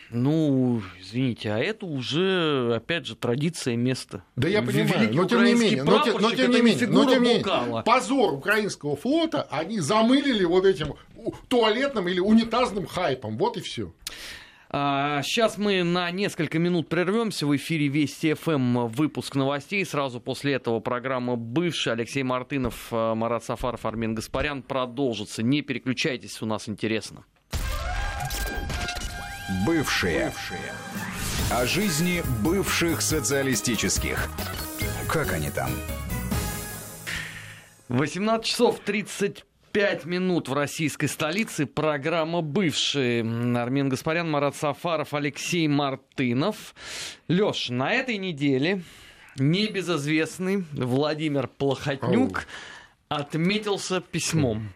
[0.10, 4.24] Ну, извините, а это уже, опять же, традиция места.
[4.38, 7.24] Да я понимаю, но тем не менее, но, те, но тем не менее, но тем
[7.24, 10.96] не менее, позор украинского флота они замылили вот этим
[11.50, 13.92] туалетным или унитазным хайпом, вот и все.
[14.70, 17.48] Сейчас а, мы на несколько минут прервемся.
[17.48, 19.86] В эфире Вести ФМ выпуск новостей.
[19.86, 25.42] Сразу после этого программа «Бывший» Алексей Мартынов, а, Марат Сафаров, Армен Гаспарян продолжится.
[25.42, 27.24] Не переключайтесь, у нас интересно.
[29.66, 30.26] Бывшие.
[30.26, 30.74] Бывшие.
[31.50, 34.30] О жизни бывших социалистических.
[35.08, 35.70] Как они там?
[37.88, 39.46] 18 часов 35
[39.78, 41.68] Пять минут в российской столице.
[41.68, 43.20] Программа «Бывшие».
[43.56, 46.74] Армен Гаспарян, Марат Сафаров, Алексей Мартынов.
[47.28, 48.82] Леш, на этой неделе
[49.36, 53.20] небезызвестный Владимир Плохотнюк Оу.
[53.20, 54.74] отметился письмом.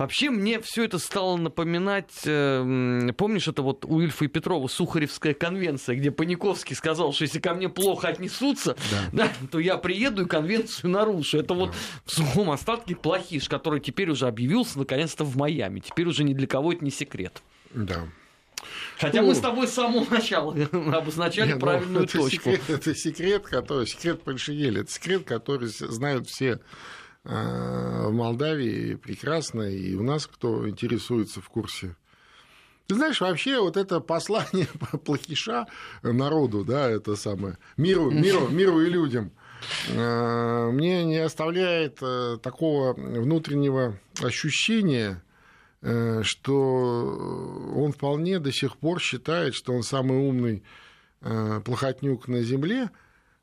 [0.00, 5.34] Вообще мне все это стало напоминать, э, помнишь, это вот у Ильфа и Петрова Сухаревская
[5.34, 9.26] конвенция, где Паниковский сказал, что если ко мне плохо отнесутся, да.
[9.26, 11.36] Да, то я приеду и конвенцию нарушу.
[11.40, 11.76] Это вот да.
[12.06, 15.80] в сухом остатке плохиш, который теперь уже объявился наконец-то в Майами.
[15.80, 17.42] Теперь уже ни для кого это не секрет.
[17.74, 18.08] Да.
[18.96, 22.52] Хотя ну, мы с тобой с самого начала обозначали не, ну, правильную это точку.
[22.52, 26.58] Секрет, это секрет, который секрет Польшиели, это секрет, который знают все
[27.22, 31.96] в Молдавии прекрасно, и у нас, кто интересуется в курсе.
[32.90, 34.66] Ты знаешь, вообще вот это послание
[35.04, 35.66] плохиша
[36.02, 39.30] народу, да, это самое, миру, миру, миру и людям,
[39.88, 45.22] э, мне не оставляет э, такого внутреннего ощущения,
[45.80, 50.62] что он вполне до сих пор считает, что он самый умный
[51.20, 52.90] плохотнюк на земле,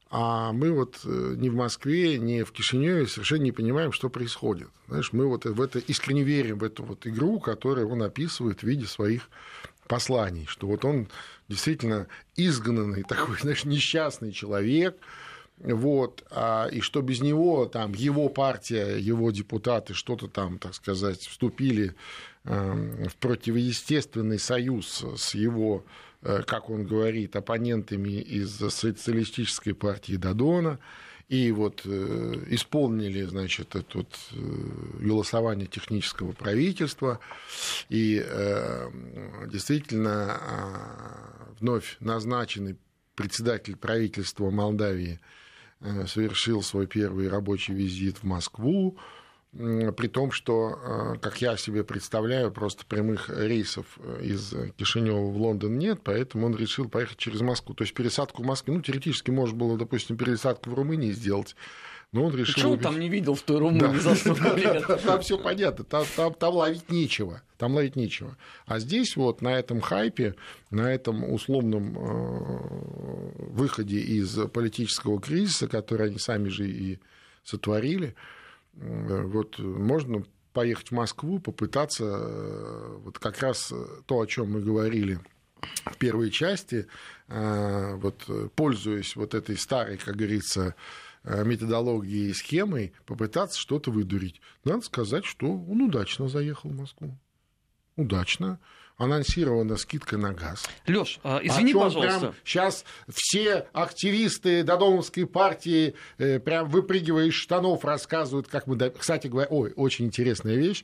[0.10, 4.70] а мы вот э, ни в Москве, ни в Кишиневе совершенно не понимаем, что происходит.
[4.88, 8.64] Знаешь, мы вот в это искренне верим в эту вот игру, которую он описывает в
[8.64, 9.30] виде своих
[9.88, 11.10] посланий, что вот он
[11.50, 14.98] действительно изгнанный такой, знаешь, несчастный человек,
[15.60, 21.22] вот, а, и что без него там его партия, его депутаты что-то там, так сказать,
[21.22, 21.96] вступили
[22.44, 25.84] э, в противоестественный союз с его
[26.22, 30.80] как он говорит, оппонентами из социалистической партии Дадона,
[31.30, 34.38] и вот э, исполнили, значит, это вот, э,
[35.00, 37.20] голосование технического правительства,
[37.90, 38.26] и
[39.48, 42.78] действительно а, вновь назначенный
[43.16, 45.20] председатель правительства Молдавии
[46.08, 48.98] совершил свой первый рабочий визит в Москву,
[49.58, 50.80] при том, что,
[51.16, 56.46] э, как я себе представляю, просто прямых рейсов э, из Кишинева в Лондон нет, поэтому
[56.46, 57.74] он решил поехать через Москву.
[57.74, 61.56] То есть пересадку в Москве, ну, теоретически можно было, допустим, пересадку в Румынии сделать,
[62.14, 62.56] но он решил...
[62.56, 64.14] Что он там не видел в той Румынии за
[64.56, 65.04] лет?
[65.04, 68.38] Там все понятно, там, там, там ловить нечего, там ловить нечего.
[68.66, 70.36] А здесь вот на этом хайпе,
[70.70, 72.60] на этом условном э,
[73.52, 77.00] выходе из политического кризиса, который они сами же и
[77.44, 78.16] сотворили,
[78.80, 83.74] вот можно поехать в Москву, попытаться э, вот как раз
[84.06, 85.20] то, о чем мы говорили
[85.86, 86.88] в первой части,
[87.28, 90.76] э, вот, пользуясь вот этой старой, как говорится,
[91.24, 94.40] методологией и схемой, попытаться что-то выдурить.
[94.64, 97.18] Надо сказать, что он удачно заехал в Москву.
[97.98, 98.60] Удачно
[98.98, 100.66] анонсирована скидка на газ.
[100.88, 102.34] Леш, а, извини, пожалуйста.
[102.44, 108.78] сейчас все активисты Додомовской партии э, прям выпрыгивая из штанов рассказывают, как мы...
[108.92, 110.84] Кстати говоря, ой, очень интересная вещь.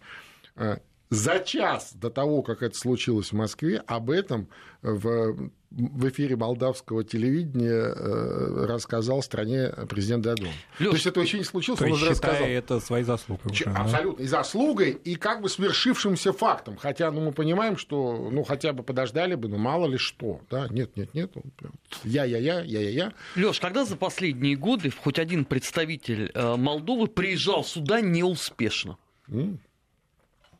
[1.13, 4.47] За час до того, как это случилось в Москве, об этом
[4.81, 10.49] в в эфире молдавского телевидения э, рассказал стране президент Дадон.
[10.77, 12.45] Лёш, То есть это вообще не случилось, он уже рассказал.
[12.45, 13.51] это своей заслугой.
[13.51, 14.17] Уже, абсолютно.
[14.19, 14.23] Да?
[14.23, 16.77] И заслугой, и как бы свершившимся фактом.
[16.77, 20.41] Хотя ну, мы понимаем, что ну хотя бы подождали бы, ну мало ли что.
[20.51, 20.67] Да?
[20.69, 21.31] Нет, нет, нет.
[22.03, 23.13] Я-я-я, я-я-я.
[23.35, 28.97] Лёш, когда за последние годы хоть один представитель э, Молдовы приезжал сюда неуспешно?
[29.27, 29.57] Mm.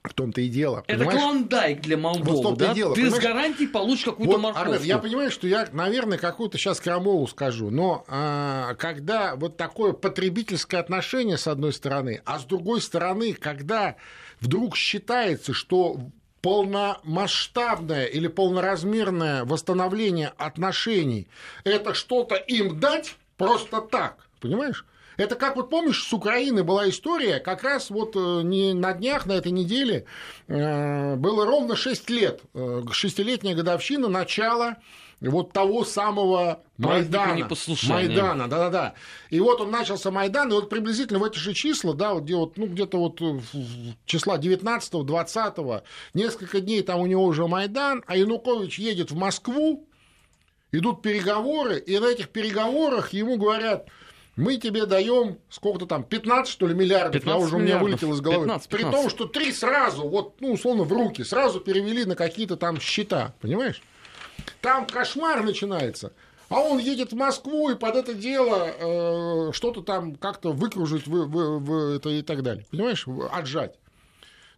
[0.04, 0.84] В том-то и дело.
[0.86, 1.22] Это понимаешь?
[1.22, 2.74] клондайк для Молдовы, вот да?
[2.74, 3.22] Дело, Ты понимаешь?
[3.22, 4.72] с гарантией получишь какую-то вот, морковку.
[4.72, 9.94] Арнет, я понимаю, что я, наверное, какую-то сейчас крамолу скажу, но а, когда вот такое
[9.94, 13.96] потребительское отношение с одной стороны, а с другой стороны, когда
[14.42, 15.98] вдруг считается, что
[16.42, 21.30] полномасштабное или полноразмерное восстановление отношений–
[21.64, 24.86] это что-то им дать просто так, понимаешь?
[25.18, 29.26] Это как вот помнишь, с Украины была история, как раз вот э, не на днях,
[29.26, 30.06] на этой неделе
[30.48, 34.78] э, было ровно 6 лет, э, шестилетняя годовщина начала
[35.22, 37.48] вот того самого Майдана.
[37.94, 38.94] Майдана, да-да-да.
[39.30, 42.36] И вот он начался Майдан, и вот приблизительно в эти же числа, да, вот где
[42.36, 43.22] вот, ну, где-то вот
[44.06, 49.88] числа 19-го, 20-го, несколько дней там у него уже Майдан, а Янукович едет в Москву,
[50.72, 53.88] идут переговоры, и на этих переговорах ему говорят–
[54.36, 57.82] мы тебе даем сколько-то там, 15, что ли, миллиардов, 15 я уже миллиардов.
[57.82, 58.46] у меня вылетел из головы.
[58.46, 58.70] 15, 15.
[58.70, 62.80] При том, что три сразу, вот, ну, условно, в руки, сразу перевели на какие-то там
[62.80, 63.82] счета, понимаешь?
[64.62, 66.14] Там кошмар начинается.
[66.50, 71.12] А он едет в Москву и под это дело э, что-то там как-то выкружить в,
[71.12, 72.66] в, в это и так далее.
[72.70, 73.08] Понимаешь?
[73.32, 73.76] Отжать.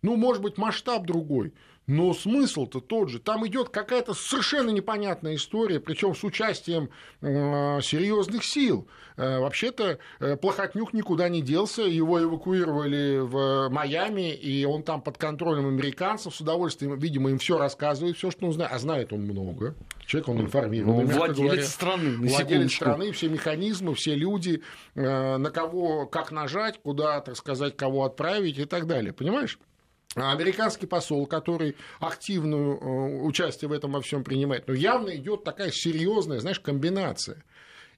[0.01, 1.53] Ну, может быть, масштаб другой.
[1.87, 3.19] Но смысл-то тот же.
[3.19, 6.89] Там идет какая-то совершенно непонятная история, причем с участием
[7.21, 8.87] э, серьезных сил.
[9.17, 15.19] Э, вообще-то э, Плохотнюк никуда не делся, его эвакуировали в Майами, и он там под
[15.19, 19.21] контролем американцев с удовольствием, видимо, им все рассказывает, все, что он знает, а знает он
[19.21, 19.75] много.
[20.07, 21.03] Человек, он информированный.
[21.03, 21.63] Ну, владелец говоря.
[21.63, 22.17] страны.
[22.17, 24.63] На владелец страны, все механизмы, все люди,
[24.95, 29.13] э, на кого, как нажать, куда, так сказать, кого отправить и так далее.
[29.13, 29.59] Понимаешь?
[30.15, 35.71] Американский посол, который активную э, участие в этом во всем принимает, но явно идет такая
[35.71, 37.43] серьезная, знаешь, комбинация.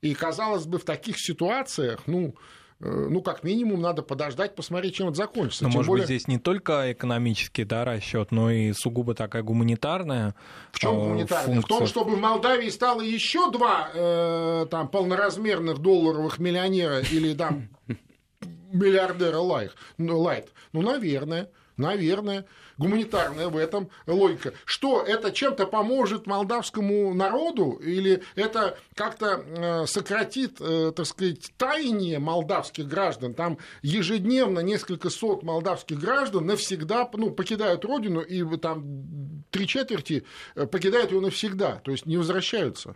[0.01, 2.35] И казалось бы, в таких ситуациях, ну,
[2.79, 5.63] э, ну, как минимум, надо подождать, посмотреть, чем это закончится.
[5.63, 6.03] Но, Тем может более...
[6.03, 10.33] быть, здесь не только экономический да, расчет, но и сугубо такая гуманитарная.
[10.71, 11.55] В чем э, гуманитарная?
[11.55, 11.75] Функция?
[11.75, 17.69] В том, чтобы в Молдавии стало еще два э, там, полноразмерных долларовых миллионера или там
[18.71, 19.73] миллиардера лайт.
[19.97, 20.27] Ну,
[20.73, 21.49] ну, наверное.
[21.77, 22.45] Наверное,
[22.77, 24.53] гуманитарная в этом логика.
[24.65, 32.17] Что это чем-то поможет молдавскому народу или это как-то э, сократит, э, так сказать, таяние
[32.17, 33.35] молдавских граждан?
[33.35, 40.65] Там ежедневно несколько сот молдавских граждан навсегда ну, покидают родину и там три четверти э,
[40.65, 42.95] покидают ее навсегда, то есть не возвращаются.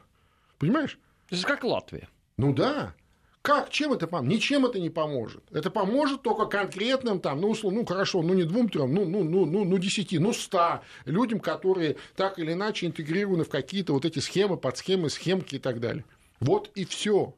[0.58, 0.98] Понимаешь?
[1.30, 2.10] Это как Латвия.
[2.38, 2.96] Ну да.
[3.42, 3.72] Как?
[3.72, 4.32] Чем это поможет?
[4.32, 5.44] Ничем это не поможет.
[5.52, 9.24] Это поможет только конкретным, там, ну, условно, ну, хорошо, ну, не двум, трем, ну, ну,
[9.24, 14.06] ну, ну, ну, десяти, ну, ста людям, которые так или иначе интегрированы в какие-то вот
[14.06, 16.06] эти схемы, подсхемы, схемки и так далее.
[16.40, 17.34] Вот и все.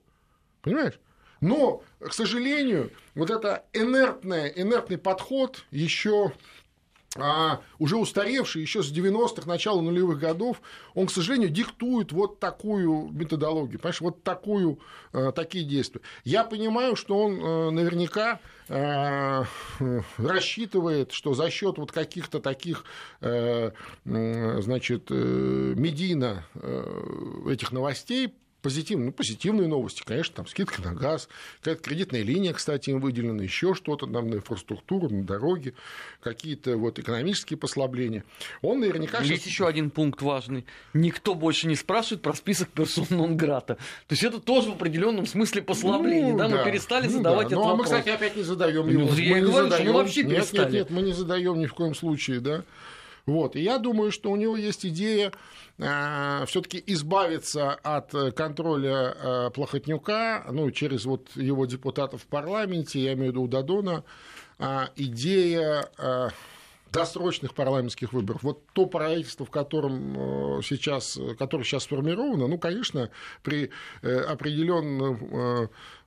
[0.62, 1.00] Понимаешь?
[1.39, 6.34] Но, к сожалению, вот это инертное, инертный подход еще
[7.15, 10.62] а, уже устаревший еще с 90-х, начала нулевых годов,
[10.95, 14.80] он, к сожалению, диктует вот такую методологию, понимаешь, вот такую,
[15.12, 16.02] а, такие действия.
[16.23, 19.45] Я понимаю, что он а, наверняка а,
[20.17, 22.86] рассчитывает, что за счет вот каких-то таких,
[23.19, 31.30] значит, э, медийно э, этих новостей позитивные, ну, позитивные новости, конечно, там скидка на газ,
[31.60, 35.76] какая-то кредитная линия, кстати, им выделена, еще что-то там на инфраструктуру, на дороги,
[36.21, 38.23] какие-то вот экономические послабления.
[38.62, 39.19] Он наверняка...
[39.19, 39.45] Есть сейчас...
[39.45, 40.65] еще один пункт важный.
[40.93, 43.76] Никто больше не спрашивает про список персон нон-грата.
[43.76, 46.47] То есть это тоже в определенном смысле послабление, ну, да?
[46.47, 46.58] да?
[46.58, 47.56] Мы перестали ну, задавать да.
[47.56, 47.91] этот ну, вопрос.
[47.91, 49.02] а мы, кстати, опять не задаем его.
[49.02, 49.91] Ну, я мы говорю, задаем...
[49.91, 50.62] мы вообще перестали.
[50.62, 52.63] Нет, нет, нет, мы не задаем ни в коем случае, да.
[53.26, 53.56] Вот.
[53.56, 55.32] И я думаю, что у него есть идея
[55.78, 63.14] э, все-таки избавиться от контроля э, Плохотнюка, ну, через вот его депутатов в парламенте, я
[63.14, 64.04] имею в виду Дадона,
[64.60, 65.90] э, идея
[66.94, 68.44] досрочных парламентских выборов.
[68.44, 73.10] Вот то правительство, в котором сейчас, которое сейчас сформировано, ну, конечно,
[73.42, 73.72] при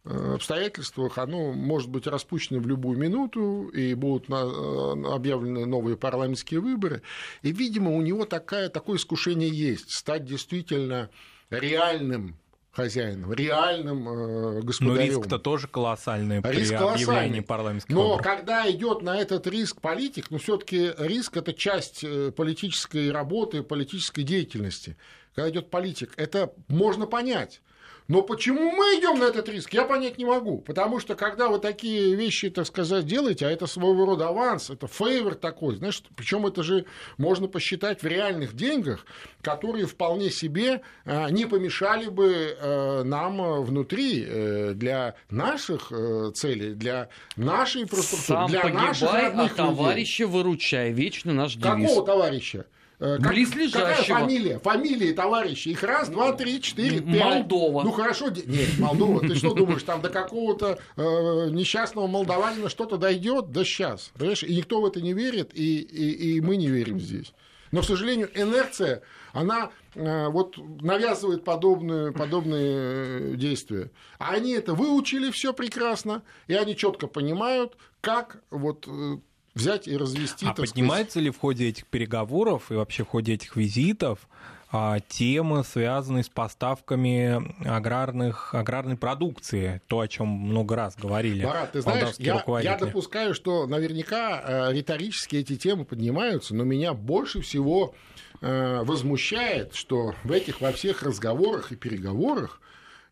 [0.09, 6.61] Э, обстоятельствах оно может быть распущено в любую минуту, и будут э, объявлены новые парламентские
[6.61, 7.03] выборы.
[7.43, 11.11] И, видимо, у него такая, такое искушение есть, стать действительно
[11.51, 12.37] реальным
[12.77, 14.95] хозяином, реальным э, государем.
[14.95, 17.41] Но риск-то тоже колоссальный при риск колоссальный.
[17.43, 18.23] парламентских Но выборов.
[18.23, 24.23] когда идет на этот риск политик, ну все-таки риск это часть э, политической работы, политической
[24.23, 24.97] деятельности.
[25.35, 27.63] Когда идет политик, это можно понять.
[28.09, 30.59] Но почему мы идем на этот риск, я понять не могу.
[30.59, 34.87] Потому что когда вы такие вещи, так сказать, делаете, а это своего рода аванс, это
[34.87, 36.87] фейвор такой, знаешь, причем это же
[37.19, 39.07] можно посчитать в реальных деньгах,
[39.43, 46.75] которые вполне себе а, не помешали бы а, нам внутри э, для наших э, целей,
[46.75, 50.37] для нашей инфраструктуры, Сам для погибай, наших родных а товарища людей.
[50.37, 50.93] выручай.
[50.93, 51.89] Вечно наш девиз.
[51.89, 52.67] Какого товарища?
[52.99, 53.81] Э, как, Близлежащего.
[53.81, 54.59] Какая фамилия?
[54.59, 55.69] Фамилии товарищи.
[55.69, 57.21] Их раз, два, три, четыре, пять.
[57.21, 57.83] Молдова.
[57.83, 58.31] Ну хорошо.
[58.31, 59.21] Нет, Молдова.
[59.21, 61.03] Ты что думаешь, там до какого-то э,
[61.51, 63.53] несчастного молдаванина что-то дойдет?
[63.53, 64.13] Да сейчас.
[64.17, 64.43] Понимаешь?
[64.43, 67.33] И никто в это не верит, и, и, и мы не верим здесь.
[67.73, 73.91] Но, к сожалению, инерция, она э, вот навязывает подобные, подобные э, действия.
[74.19, 79.19] А они это выучили все прекрасно, и они четко понимают, как вот э,
[79.57, 80.47] взять и развести.
[80.47, 81.25] А поднимается сказать...
[81.25, 84.29] ли в ходе этих переговоров и вообще в ходе этих визитов
[84.71, 91.45] а, темы, связанные с поставками аграрных, аграрной продукции, то, о чем много раз говорили.
[91.45, 96.93] Барат, ты знаешь, я, я допускаю, что наверняка э, риторически эти темы поднимаются, но меня
[96.93, 97.95] больше всего
[98.43, 102.61] э, возмущает, что в этих во всех разговорах и переговорах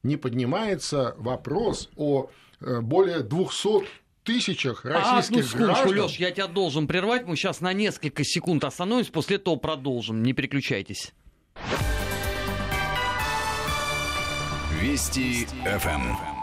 [0.03, 2.31] не поднимается вопрос о
[2.61, 5.89] э, более 200 тысячах российских а, граждан...
[5.91, 7.27] Леш, я тебя должен прервать.
[7.27, 10.23] Мы сейчас на несколько секунд остановимся, после этого продолжим.
[10.23, 11.13] Не переключайтесь.
[14.81, 16.34] Вести ФМ.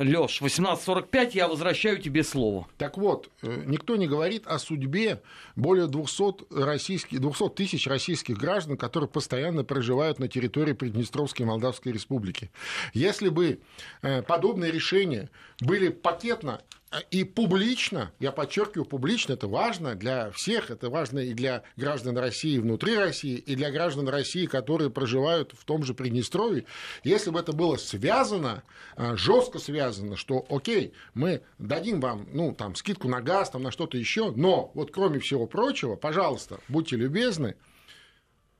[0.00, 2.66] Леш, 18.45, я возвращаю тебе слово.
[2.78, 5.20] Так вот, э, никто не говорит о судьбе
[5.56, 12.50] более 200, российских, 200 тысяч российских граждан, которые постоянно проживают на территории Приднестровской Молдавской Республики.
[12.94, 13.60] Если бы
[14.00, 15.28] э, подобные решения
[15.60, 16.62] были пакетно
[17.10, 22.58] и публично, я подчеркиваю, публично, это важно для всех, это важно и для граждан России
[22.58, 26.64] внутри России, и для граждан России, которые проживают в том же Приднестровье.
[27.04, 28.64] Если бы это было связано,
[28.96, 33.70] а, жестко связано, что окей, мы дадим вам ну, там, скидку на газ, там, на
[33.70, 37.54] что-то еще, но вот кроме всего прочего, пожалуйста, будьте любезны,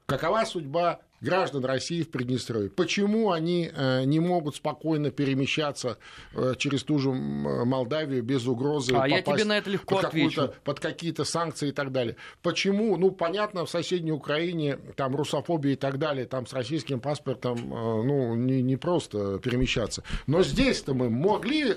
[0.07, 2.71] какова судьба граждан России в Приднестровье.
[2.71, 5.99] Почему они э, не могут спокойно перемещаться
[6.35, 10.53] э, через ту же Молдавию без угрозы а я тебе на это легко под, отвечу.
[10.65, 12.17] под какие-то санкции и так далее?
[12.43, 17.59] Почему, ну, понятно, в соседней Украине там русофобия и так далее, там с российским паспортом,
[17.59, 20.03] э, ну, не, не просто перемещаться.
[20.27, 21.75] Но здесь-то мы могли,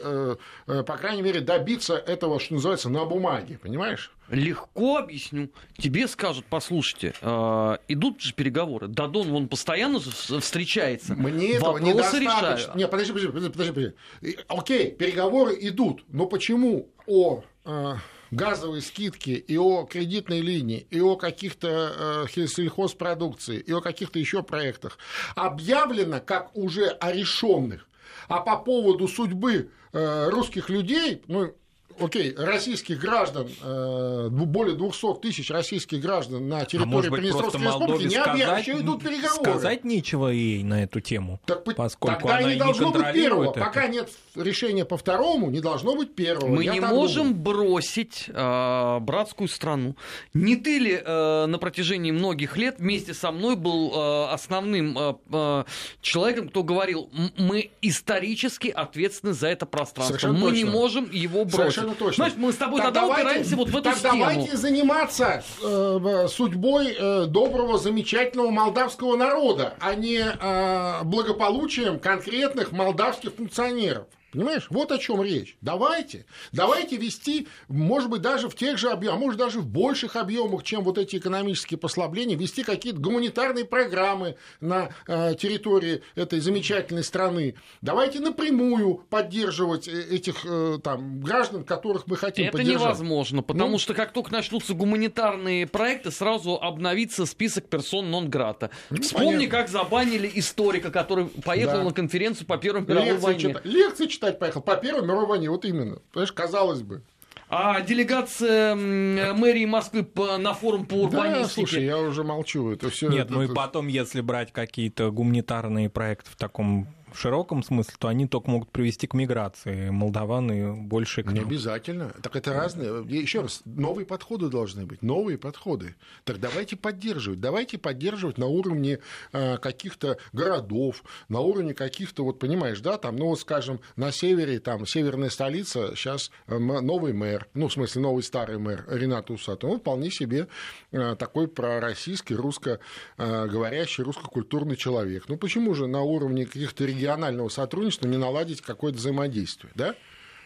[0.66, 4.12] по крайней мере, добиться этого, что называется, на бумаге, понимаешь?
[4.30, 5.50] Легко объясню.
[5.78, 8.88] Тебе скажут, послушайте, э, идут же переговоры.
[8.88, 11.16] Дадон вон постоянно встречается.
[11.16, 12.56] Мне этого Вопросы недостаточно.
[12.56, 12.78] Решаю.
[12.78, 14.38] Нет, подожди, подожди, подожди, подожди.
[14.48, 17.96] Окей, переговоры идут, но почему о э,
[18.32, 24.44] газовой скидки и о кредитной линии, и о каких-то э, сельхозпродукции, и о каких-то еще
[24.44, 24.98] проектах
[25.36, 27.88] объявлено как уже о решенных,
[28.28, 31.54] а по поводу судьбы э, русских людей, ну,
[32.00, 38.16] окей, российских граждан, э, более 200 тысяч российских граждан на территории а Приднестровской республики не
[38.16, 39.52] объявят, идут переговоры.
[39.52, 43.52] Сказать нечего ей на эту тему, так, поскольку тогда она не должно не быть первого.
[43.52, 43.60] Это.
[43.60, 46.48] Пока нет решения по второму, не должно быть первого.
[46.48, 47.44] Мы Я не можем думаю.
[47.44, 49.96] бросить э, братскую страну.
[50.34, 55.14] Не ты ли э, на протяжении многих лет вместе со мной был э, основным э,
[55.32, 55.64] э,
[56.02, 60.18] человеком, кто говорил, мы исторически ответственны за это пространство.
[60.18, 60.58] Совершенно мы точно.
[60.58, 61.56] не можем его бросить.
[61.56, 62.26] Совершенно точно.
[62.26, 64.20] Значит, мы с тобой так тогда давайте, упираемся вот в эту так стену.
[64.20, 73.34] давайте заниматься э, судьбой э, доброго, замечательного молдавского народа, а не э, благополучием конкретных молдавских
[73.34, 74.06] функционеров.
[74.34, 74.68] Понимаешь?
[74.70, 75.58] Вот о чем речь.
[75.62, 80.16] Давайте, давайте вести, может быть, даже в тех же объемах, а может, даже в больших
[80.16, 87.04] объемах, чем вот эти экономические послабления, вести какие-то гуманитарные программы на э, территории этой замечательной
[87.04, 87.56] страны.
[87.82, 92.82] Давайте напрямую поддерживать э, этих э, там, граждан, которых мы хотим Это поддержать.
[92.82, 98.72] невозможно, потому ну, что как только начнутся гуманитарные проекты, сразу обновится список персон нон-грата.
[98.90, 99.58] Ну, Вспомни, понятно.
[99.58, 101.84] как забанили историка, который поехал да.
[101.84, 103.40] на конференцию по Первой мировой лекции войне.
[103.40, 103.66] Читать.
[103.66, 104.62] Лекции читать читать поехал.
[104.62, 105.98] По Первой мировой войне, вот именно.
[106.12, 107.02] Понимаешь, казалось бы.
[107.50, 110.08] А делегация мэрии Москвы
[110.40, 111.44] на форум по урбанистике?
[111.44, 112.72] Да, слушай, я уже молчу.
[112.72, 113.10] Это все.
[113.10, 113.52] Нет, это, ну это...
[113.52, 118.50] и потом, если брать какие-то гуманитарные проекты в таком в широком смысле, то они только
[118.50, 122.10] могут привести к миграции молдаван и больше к Не обязательно.
[122.22, 123.06] Так это разные.
[123.08, 125.02] Еще раз, новые подходы должны быть.
[125.02, 125.96] Новые подходы.
[126.24, 127.40] Так давайте поддерживать.
[127.40, 129.00] Давайте поддерживать на уровне
[129.32, 134.60] э, каких-то городов, на уровне каких-то, вот понимаешь, да, там, ну, вот, скажем, на севере,
[134.60, 139.80] там, северная столица, сейчас новый мэр, ну, в смысле, новый старый мэр Ренат Усатов, он
[139.80, 140.48] вполне себе
[140.92, 142.80] э, такой пророссийский, русско
[143.18, 145.26] э, говорящий, русско-культурный человек.
[145.28, 149.96] Ну, почему же на уровне каких-то регионального сотрудничества не наладить какое-то взаимодействие, да?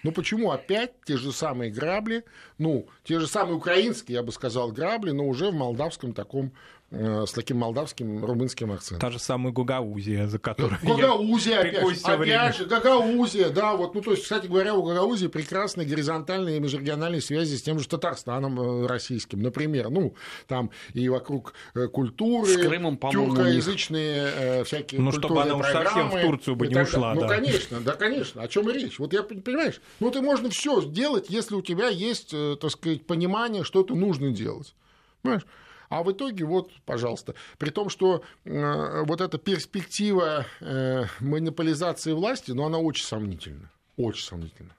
[0.03, 2.23] Ну почему опять те же самые грабли,
[2.57, 6.53] ну, те же самые украинские, я бы сказал, грабли, но уже в молдавском таком
[6.89, 8.99] с таким молдавским, румынским акцентом.
[8.99, 14.11] Та же самая Гагаузия, за которую Гагаузия, опять, опять же, Гагаузия, да, вот, ну, то
[14.11, 18.87] есть, кстати говоря, у Гагаузии прекрасные горизонтальные и межрегиональные связи с тем же Татарстаном э,
[18.87, 20.15] российским, например, ну,
[20.47, 26.21] там и вокруг э, культуры, с Крымом, тюркоязычные всякие Ну, чтобы она уж совсем в
[26.21, 27.27] Турцию бы не ушла, Ну, да.
[27.27, 28.97] конечно, да, конечно, о чем и речь.
[28.97, 33.65] Вот я, понимаешь, ну, ты можно все сделать, если у тебя есть, так сказать, понимание,
[33.65, 34.73] что это нужно делать.
[35.21, 35.45] Понимаешь?
[35.89, 42.51] А в итоге, вот, пожалуйста, при том, что э, вот эта перспектива э, монополизации власти,
[42.51, 43.71] ну, она очень сомнительна.
[43.95, 44.75] Очень сомнительна.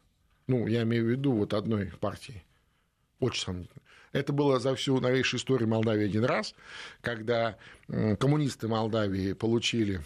[0.46, 2.44] Ну, я имею в виду вот одной партии.
[3.20, 3.82] Очень сомнительно.
[4.12, 6.54] Это было за всю новейшую историю Молдавии один раз,
[7.02, 10.00] когда коммунисты Молдавии получили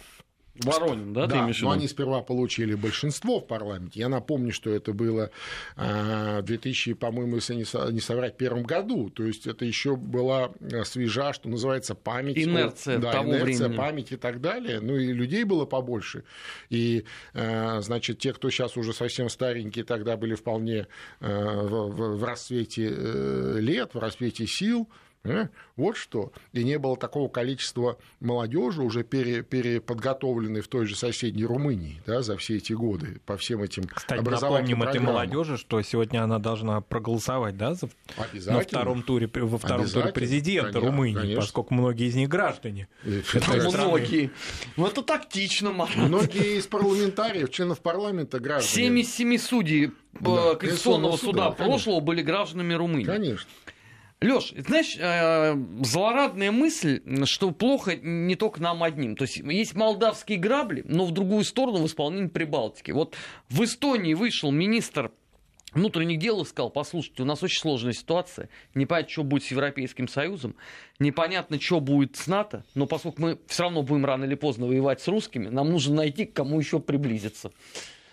[0.54, 1.68] Воронин, да, да ты имеешь в виду?
[1.68, 4.00] но они сперва получили большинство в парламенте.
[4.00, 5.30] Я напомню, что это было
[5.76, 9.08] а, в 2000, по-моему, если не соврать, первом году.
[9.08, 12.36] То есть это еще была а, свежа, что называется, память.
[12.36, 13.76] Инерция да, того инерция, времени.
[13.76, 14.80] память и так далее.
[14.80, 16.24] Ну и людей было побольше.
[16.68, 20.86] И, а, значит, те, кто сейчас уже совсем старенькие, тогда были вполне
[21.20, 24.88] в, расцвете э, лет, в расцвете сил.
[25.24, 25.46] Э?
[25.76, 26.32] Вот что.
[26.52, 32.22] И не было такого количества молодежи, уже пере, переподготовленной в той же соседней Румынии да,
[32.22, 36.40] за все эти годы по всем этим Кстати, образовательным напомним этой молодежи, что сегодня она
[36.40, 37.88] должна проголосовать да, за,
[38.46, 41.40] на втором туре, во втором туре президента конечно, Румынии, конечно.
[41.40, 42.88] поскольку многие из них граждане.
[43.24, 43.70] Страны.
[43.70, 44.30] Многие.
[44.76, 45.94] Ну, это тактично, Марат.
[45.96, 48.74] Многие из парламентариев, членов парламента граждане.
[48.74, 51.64] Семь из семи судей э, Да, Конституционного суда суда, конечно.
[51.64, 53.04] прошлого были гражданами Румынии.
[53.04, 53.48] Конечно.
[54.22, 59.16] Леш, знаешь, э, злорадная мысль, что плохо не только нам одним.
[59.16, 62.92] То есть есть молдавские грабли, но в другую сторону в исполнении Прибалтики.
[62.92, 63.16] Вот
[63.48, 65.10] в Эстонии вышел министр
[65.72, 70.06] внутренних дел и сказал, послушайте, у нас очень сложная ситуация, непонятно, что будет с Европейским
[70.06, 70.54] Союзом,
[70.98, 75.00] непонятно, что будет с НАТО, но поскольку мы все равно будем рано или поздно воевать
[75.00, 77.52] с русскими, нам нужно найти, к кому еще приблизиться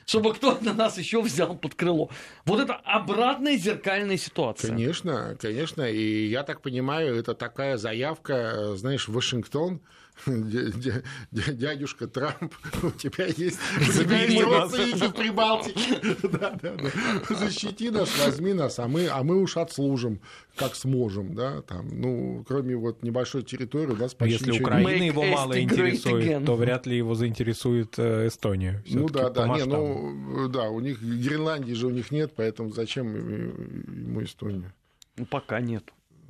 [0.09, 2.09] чтобы кто-то на нас еще взял под крыло.
[2.45, 4.71] Вот это обратная зеркальная ситуация.
[4.71, 5.83] Конечно, конечно.
[5.83, 9.81] И я так понимаю, это такая заявка, знаешь, в Вашингтон,
[10.27, 12.53] дя- дя- дя- дядюшка Трамп,
[12.83, 13.59] у тебя есть,
[13.93, 16.17] Забери родственники в Прибалтике.
[16.29, 17.35] Да, да, да.
[17.35, 20.19] Защити нас, возьми нас, а мы, а мы уж отслужим,
[20.55, 24.67] как сможем, да, там, ну, кроме вот небольшой территории у нас Но почти Если ничего
[24.67, 28.83] Украина его мало интересует, то вряд ли его заинтересует э, Эстония.
[28.87, 29.98] Ну да, да, не, масштабу.
[30.01, 34.73] Ну да, у них Гренландии же у них нет, поэтому зачем ему Эстонию?
[35.17, 35.83] Ну, пока нет.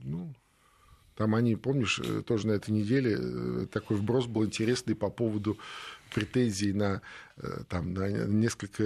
[0.03, 0.33] Ну,
[1.19, 5.57] там они, помнишь, э, тоже на этой неделе э, такой вброс был интересный по поводу
[6.15, 7.01] претензий на,
[7.35, 8.83] э, там, на несколько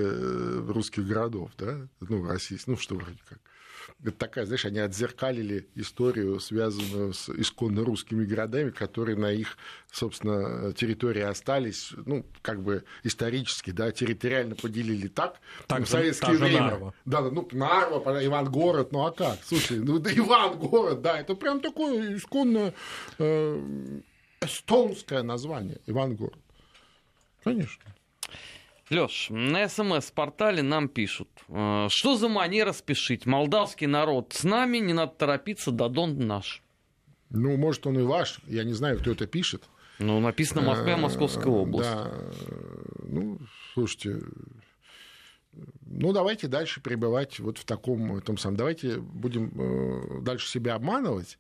[0.68, 3.40] русских городов, да, ну, российских, ну, что вроде как.
[4.04, 9.58] Это такая, знаешь, они отзеркалили историю, связанную с исконно русскими городами, которые на их,
[9.92, 16.38] собственно, территории остались, ну, как бы исторически, да, территориально поделили так, Так ну, в советское
[16.38, 16.62] время.
[16.62, 16.94] Нарва.
[17.06, 19.40] Да, да, ну, Нарва, Ивангород, ну а как?
[19.44, 22.74] Слушай, ну да Ивангород, да, это прям такое исконно
[23.20, 24.02] э,
[24.42, 26.40] эстонское название, Ивангород.
[27.44, 27.93] Конечно.
[28.94, 33.26] Леш, на СМС-портале нам пишут, э, что за манера спешить?
[33.26, 36.62] Молдавский народ с нами, не надо торопиться, Дадон наш.
[37.30, 39.64] Ну, может, он и ваш, я не знаю, кто это пишет.
[40.00, 41.90] Ну, написано Москва, Московская Э, область.
[41.90, 42.12] Да,
[43.04, 43.40] ну,
[43.74, 44.22] слушайте,
[45.86, 51.40] ну, давайте дальше пребывать вот в таком, том самом, давайте будем э, дальше себя обманывать,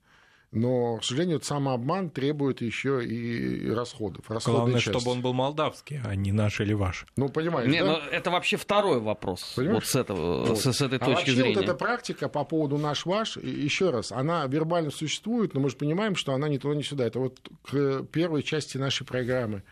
[0.53, 4.25] но, к сожалению, самообман требует еще и расходов.
[4.27, 4.89] Главное, части.
[4.89, 7.07] чтобы он был молдавский, а не наш или ваш.
[7.15, 7.93] Ну, понимаешь, Не, да?
[7.93, 9.53] ну, это вообще второй вопрос.
[9.55, 9.83] Понимаешь?
[9.83, 10.59] Вот с, этого, Вот.
[10.59, 11.55] с, с этой а точки вообще зрения.
[11.55, 16.15] вот эта практика по поводу наш-ваш, еще раз, она вербально существует, но мы же понимаем,
[16.15, 17.05] что она ни туда, ни сюда.
[17.05, 19.63] Это вот к первой части нашей программы.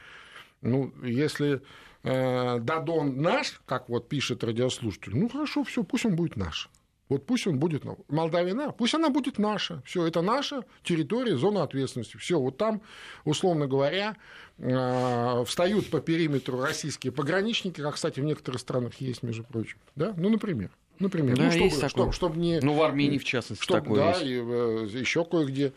[0.62, 1.62] Ну, если
[2.04, 6.70] э, Дадон наш, как вот пишет радиослушатель, ну хорошо, все, пусть он будет наш.
[7.12, 9.82] Вот пусть он будет, Молдавия, на, пусть она будет наша.
[9.86, 12.16] Все, это наша территория, зона ответственности.
[12.16, 12.82] Все, вот там,
[13.26, 14.16] условно говоря,
[14.57, 19.78] э, встают по периметру российские пограничники, как, кстати, в некоторых странах есть, между прочим.
[19.97, 20.14] Да?
[20.16, 20.70] Ну, например.
[20.99, 22.12] Например, да, ну, чтобы, есть чтобы, такое.
[22.14, 22.59] чтобы не...
[22.62, 24.22] Ну, в Армении, в частности, чтобы, такое да, есть.
[24.22, 25.74] и э, еще кое-где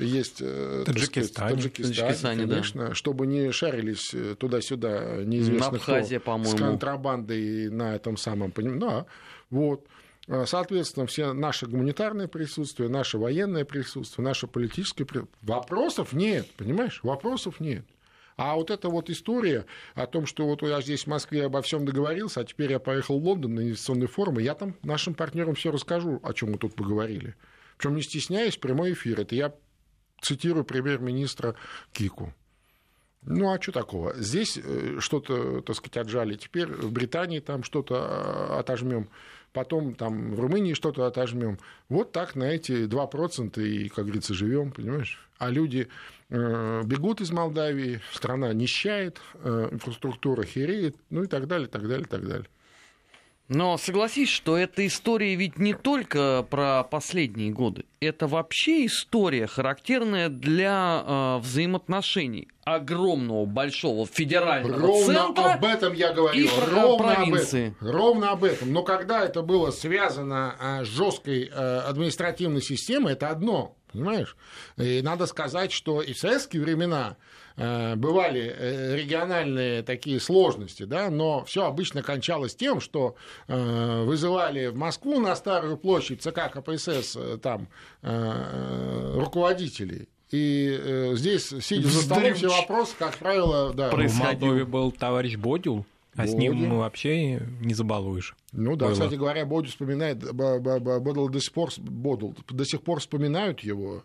[0.00, 0.38] есть...
[0.40, 1.54] э, Таджикистане.
[1.54, 2.54] Таджикистане, Таджикистане, да.
[2.54, 6.56] конечно, чтобы не шарились э, туда-сюда неизвестно Абхазия, кто, по-моему.
[6.56, 8.52] с контрабандой на этом самом...
[8.56, 9.06] Да,
[9.50, 9.86] вот.
[10.28, 15.38] А, Соответственно, все наше гуманитарное присутствие, наше военное присутствие, наше политическое присутствие.
[15.42, 17.00] Вопросов нет, понимаешь?
[17.02, 17.84] Вопросов нет.
[18.36, 21.84] А вот эта вот история о том, что вот я здесь в Москве обо всем
[21.84, 25.70] договорился, а теперь я поехал в Лондон на инвестиционные форумы, я там нашим партнерам все
[25.70, 27.34] расскажу, о чем мы тут поговорили.
[27.76, 29.20] Причем не стесняясь, прямой эфир.
[29.20, 29.54] Это я
[30.20, 31.56] цитирую премьер-министра
[31.92, 32.32] Кику.
[33.24, 34.14] Ну, а что такого?
[34.14, 36.34] Здесь э, что-то, так сказать, отжали.
[36.34, 39.08] Теперь в Британии там что-то отожмем.
[39.52, 41.58] Потом там в Румынии что-то отожмем.
[41.88, 45.28] Вот так на эти 2% и, как говорится, живем, понимаешь?
[45.38, 45.88] А люди
[46.30, 52.06] э, бегут из Молдавии, страна нищает, э, инфраструктура хереет, ну и так далее, так далее,
[52.06, 52.46] так далее.
[53.48, 57.84] Но согласись, что эта история ведь не только про последние годы.
[58.00, 65.52] Это вообще история, характерная для э, взаимоотношений огромного, большого федерального Ровно центра.
[65.54, 66.46] об этом я говорил.
[66.46, 67.68] и ровно провинции.
[67.68, 67.88] об этом.
[67.90, 68.72] Ровно об этом.
[68.72, 73.76] Но когда это было связано с жесткой э, административной системой, это одно.
[73.92, 74.36] Понимаешь?
[74.78, 77.22] И надо сказать, что и в советские времена э,
[77.56, 83.14] бывали э, региональные такие сложности, да, но все обычно кончалось тем, что
[83.48, 87.68] э, вызывали в Москву на Старую площадь ЦК КПСС э, там
[88.02, 90.08] э, руководителей.
[90.30, 94.24] И э, здесь, сидя за столом, все вопросы, как правило, да, В Происходил.
[94.48, 95.84] Молдове был товарищ Бодюл,
[96.16, 96.78] а с ним Бодюл.
[96.78, 98.34] вообще не забалуешь.
[98.52, 98.92] Ну да, было.
[98.94, 103.00] кстати говоря, Бодю вспоминает, Б- Б- Б- Бодл до сих пор, Бодл, до сих пор
[103.00, 104.00] вспоминают его, э,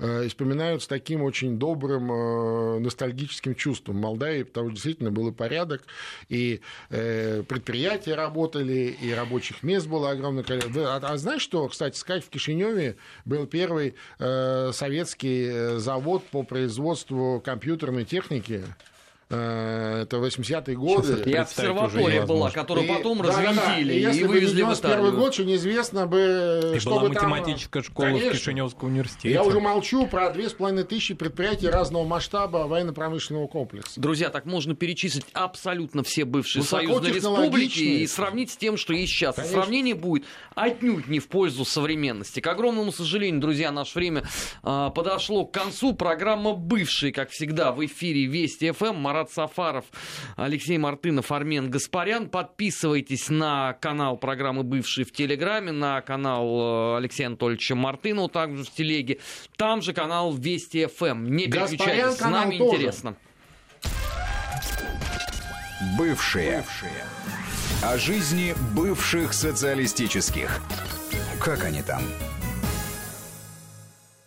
[0.00, 3.96] и вспоминают с таким очень добрым э, ностальгическим чувством.
[3.96, 5.82] Молдавии, потому что действительно был и порядок,
[6.28, 10.96] и э, предприятия работали, и рабочих мест было огромное количество.
[10.96, 16.42] А, а знаешь что, кстати сказать, в Кишиневе был первый э, советский э, завод по
[16.42, 18.93] производству компьютерной техники, Э,
[19.28, 21.12] это 80-е годы.
[21.12, 23.48] И представить обсерватория уже была, которую И- потом да-да-да.
[23.50, 25.12] развинтили И и, бы вывезли в 91 Италию.
[25.20, 28.30] год, что неизвестно бы, И что была бы там- математическая школа Конечно.
[28.30, 29.30] в Кишиневском университете.
[29.30, 34.00] Я уже молчу про две с половиной тысячи предприятий разного масштаба военно-промышленного комплекса.
[34.00, 39.12] Друзья, так можно перечислить абсолютно все бывшие союзные республики и сравнить с тем, что есть
[39.12, 39.34] сейчас.
[39.34, 39.62] И Конечно.
[39.62, 42.40] Сравнение будет отнюдь не в пользу современности.
[42.40, 44.24] К огромному сожалению, друзья, наше время
[44.62, 45.94] а, подошло к концу.
[45.94, 48.94] Программа «Бывшие», как всегда, в эфире Вести ФМ.
[49.14, 49.84] Марат Сафаров,
[50.36, 52.28] Алексей Мартынов, Армен Гаспарян.
[52.28, 58.70] Подписывайтесь на канал программы «Бывшие» в Телеграме, на канал э, Алексея Анатольевича Мартынова, также в
[58.70, 59.20] Телеге.
[59.56, 61.26] Там же канал Вести ФМ.
[61.26, 62.76] Не Гаспарян переключайтесь, с нами тоже.
[62.76, 63.16] интересно.
[65.96, 66.64] Бывшие.
[67.84, 70.60] О жизни бывших социалистических.
[71.40, 72.02] Как они там?